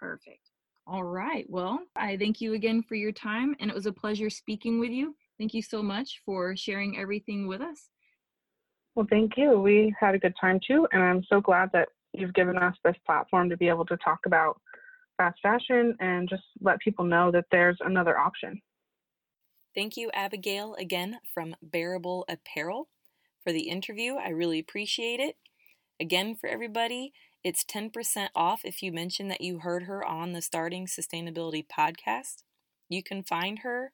Perfect. 0.00 0.48
All 0.86 1.04
right. 1.04 1.44
Well, 1.50 1.80
I 1.96 2.16
thank 2.16 2.40
you 2.40 2.54
again 2.54 2.82
for 2.82 2.94
your 2.94 3.12
time, 3.12 3.56
and 3.60 3.70
it 3.70 3.74
was 3.74 3.84
a 3.84 3.92
pleasure 3.92 4.30
speaking 4.30 4.80
with 4.80 4.90
you. 4.90 5.14
Thank 5.36 5.52
you 5.52 5.60
so 5.60 5.82
much 5.82 6.22
for 6.24 6.56
sharing 6.56 6.98
everything 6.98 7.46
with 7.46 7.60
us. 7.60 7.90
Well, 8.94 9.06
thank 9.10 9.32
you. 9.36 9.60
We 9.60 9.94
had 10.00 10.14
a 10.14 10.18
good 10.18 10.34
time 10.40 10.60
too, 10.66 10.88
and 10.92 11.02
I'm 11.02 11.22
so 11.28 11.42
glad 11.42 11.68
that 11.74 11.88
you've 12.18 12.34
given 12.34 12.58
us 12.58 12.74
this 12.84 12.96
platform 13.06 13.48
to 13.50 13.56
be 13.56 13.68
able 13.68 13.86
to 13.86 13.96
talk 13.98 14.20
about 14.26 14.60
fast 15.16 15.38
fashion 15.42 15.96
and 16.00 16.28
just 16.28 16.42
let 16.60 16.78
people 16.80 17.04
know 17.04 17.30
that 17.30 17.46
there's 17.50 17.78
another 17.80 18.18
option. 18.18 18.60
Thank 19.74 19.96
you, 19.96 20.10
Abigail, 20.14 20.74
again 20.78 21.18
from 21.32 21.54
Bearable 21.62 22.24
Apparel 22.28 22.88
for 23.44 23.52
the 23.52 23.68
interview. 23.68 24.14
I 24.14 24.30
really 24.30 24.58
appreciate 24.58 25.20
it. 25.20 25.36
Again, 26.00 26.36
for 26.36 26.48
everybody, 26.48 27.12
it's 27.44 27.64
10% 27.64 28.28
off 28.34 28.60
if 28.64 28.82
you 28.82 28.92
mention 28.92 29.28
that 29.28 29.40
you 29.40 29.60
heard 29.60 29.84
her 29.84 30.04
on 30.04 30.32
the 30.32 30.42
Starting 30.42 30.86
Sustainability 30.86 31.64
podcast. 31.66 32.42
You 32.88 33.02
can 33.02 33.22
find 33.22 33.60
her 33.60 33.92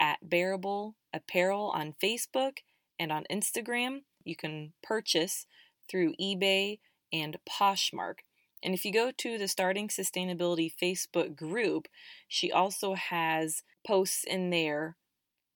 at 0.00 0.18
Bearable 0.22 0.96
Apparel 1.12 1.70
on 1.74 1.94
Facebook 2.02 2.58
and 2.98 3.10
on 3.10 3.24
Instagram. 3.30 4.02
You 4.24 4.36
can 4.36 4.72
purchase 4.82 5.46
through 5.88 6.14
eBay 6.20 6.78
and 7.12 7.38
Poshmark. 7.48 8.20
And 8.62 8.74
if 8.74 8.84
you 8.84 8.92
go 8.92 9.10
to 9.10 9.38
the 9.38 9.48
Starting 9.48 9.88
Sustainability 9.88 10.72
Facebook 10.82 11.36
group, 11.36 11.88
she 12.26 12.50
also 12.50 12.94
has 12.94 13.62
posts 13.86 14.24
in 14.24 14.50
there 14.50 14.96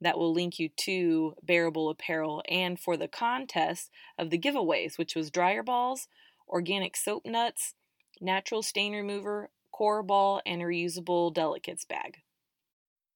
that 0.01 0.19
will 0.19 0.33
link 0.33 0.59
you 0.59 0.69
to 0.69 1.35
Bearable 1.43 1.89
Apparel 1.89 2.43
and 2.49 2.79
for 2.79 2.97
the 2.97 3.09
contest 3.09 3.91
of 4.19 4.31
the 4.31 4.39
giveaways, 4.39 4.99
which 4.99 5.15
was 5.15 5.31
dryer 5.31 5.63
balls, 5.63 6.09
organic 6.49 6.97
soap 6.97 7.25
nuts, 7.25 7.75
natural 8.21 8.63
stain 8.63 8.93
remover, 8.93 9.51
Cora 9.73 10.05
Ball, 10.05 10.43
and 10.45 10.61
a 10.61 10.65
reusable 10.65 11.33
delicates 11.33 11.85
bag. 11.85 12.19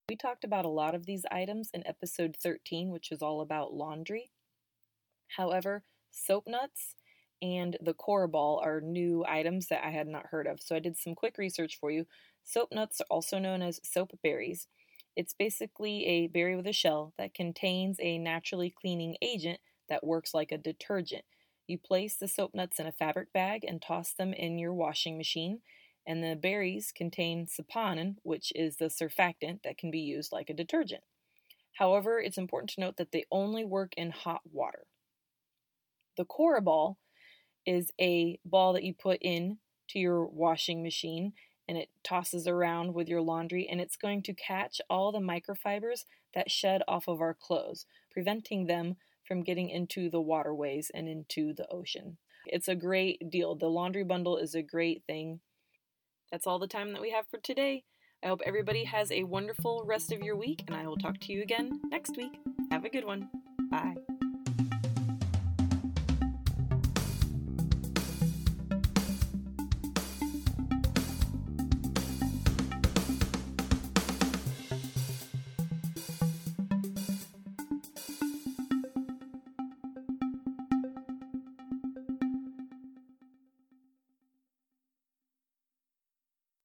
We 0.08 0.16
talked 0.16 0.44
about 0.44 0.64
a 0.64 0.68
lot 0.68 0.94
of 0.94 1.06
these 1.06 1.26
items 1.30 1.70
in 1.74 1.86
episode 1.86 2.36
13, 2.40 2.90
which 2.90 3.10
is 3.10 3.22
all 3.22 3.40
about 3.40 3.74
laundry. 3.74 4.30
However, 5.36 5.82
soap 6.10 6.44
nuts 6.46 6.94
and 7.42 7.76
the 7.80 7.94
Cora 7.94 8.28
Ball 8.28 8.60
are 8.64 8.80
new 8.80 9.24
items 9.26 9.66
that 9.68 9.84
I 9.84 9.90
had 9.90 10.06
not 10.06 10.26
heard 10.26 10.46
of. 10.46 10.60
So 10.60 10.74
I 10.74 10.80
did 10.80 10.96
some 10.96 11.14
quick 11.14 11.38
research 11.38 11.78
for 11.78 11.90
you. 11.90 12.06
Soap 12.44 12.72
nuts 12.72 13.00
are 13.00 13.06
also 13.10 13.38
known 13.38 13.62
as 13.62 13.80
soap 13.84 14.18
berries. 14.22 14.68
It's 15.16 15.34
basically 15.34 16.06
a 16.06 16.26
berry 16.26 16.56
with 16.56 16.66
a 16.66 16.72
shell 16.72 17.12
that 17.18 17.34
contains 17.34 17.98
a 18.00 18.18
naturally 18.18 18.70
cleaning 18.70 19.16
agent 19.22 19.60
that 19.88 20.04
works 20.04 20.34
like 20.34 20.52
a 20.52 20.58
detergent. 20.58 21.24
You 21.66 21.78
place 21.78 22.16
the 22.16 22.28
soap 22.28 22.54
nuts 22.54 22.78
in 22.78 22.86
a 22.86 22.92
fabric 22.92 23.32
bag 23.32 23.64
and 23.66 23.82
toss 23.82 24.12
them 24.12 24.32
in 24.32 24.58
your 24.58 24.74
washing 24.74 25.16
machine, 25.16 25.60
and 26.06 26.22
the 26.22 26.36
berries 26.36 26.92
contain 26.94 27.46
saponin, 27.46 28.16
which 28.22 28.52
is 28.54 28.76
the 28.76 28.86
surfactant 28.86 29.62
that 29.64 29.78
can 29.78 29.90
be 29.90 30.00
used 30.00 30.32
like 30.32 30.50
a 30.50 30.54
detergent. 30.54 31.02
However, 31.74 32.20
it's 32.20 32.38
important 32.38 32.70
to 32.70 32.80
note 32.80 32.96
that 32.96 33.12
they 33.12 33.24
only 33.30 33.64
work 33.64 33.92
in 33.96 34.10
hot 34.10 34.42
water. 34.50 34.86
The 36.16 36.24
Cora 36.24 36.62
Ball 36.62 36.98
is 37.66 37.90
a 38.00 38.38
ball 38.44 38.72
that 38.72 38.84
you 38.84 38.94
put 38.94 39.18
in 39.20 39.58
to 39.88 39.98
your 39.98 40.24
washing 40.24 40.82
machine 40.82 41.32
and 41.68 41.76
it 41.76 41.88
tosses 42.04 42.46
around 42.46 42.94
with 42.94 43.08
your 43.08 43.20
laundry 43.20 43.68
and 43.68 43.80
it's 43.80 43.96
going 43.96 44.22
to 44.22 44.32
catch 44.32 44.80
all 44.88 45.10
the 45.10 45.18
microfibers 45.18 46.04
that 46.34 46.50
shed 46.50 46.82
off 46.86 47.08
of 47.08 47.20
our 47.20 47.34
clothes, 47.34 47.86
preventing 48.10 48.66
them 48.66 48.96
from 49.24 49.42
getting 49.42 49.68
into 49.68 50.08
the 50.08 50.20
waterways 50.20 50.90
and 50.94 51.08
into 51.08 51.52
the 51.52 51.68
ocean. 51.68 52.16
It's 52.46 52.68
a 52.68 52.76
great 52.76 53.30
deal. 53.30 53.56
The 53.56 53.66
laundry 53.66 54.04
bundle 54.04 54.36
is 54.36 54.54
a 54.54 54.62
great 54.62 55.02
thing. 55.06 55.40
That's 56.30 56.46
all 56.46 56.58
the 56.58 56.68
time 56.68 56.92
that 56.92 57.02
we 57.02 57.10
have 57.10 57.26
for 57.26 57.38
today. 57.38 57.84
I 58.22 58.28
hope 58.28 58.40
everybody 58.44 58.84
has 58.84 59.10
a 59.10 59.24
wonderful 59.24 59.84
rest 59.86 60.12
of 60.12 60.22
your 60.22 60.36
week, 60.36 60.64
and 60.66 60.76
I 60.76 60.86
will 60.86 60.96
talk 60.96 61.18
to 61.20 61.32
you 61.32 61.42
again 61.42 61.80
next 61.90 62.16
week. 62.16 62.38
Have 62.70 62.84
a 62.84 62.90
good 62.90 63.04
one. 63.04 63.28
Bye. 63.70 64.15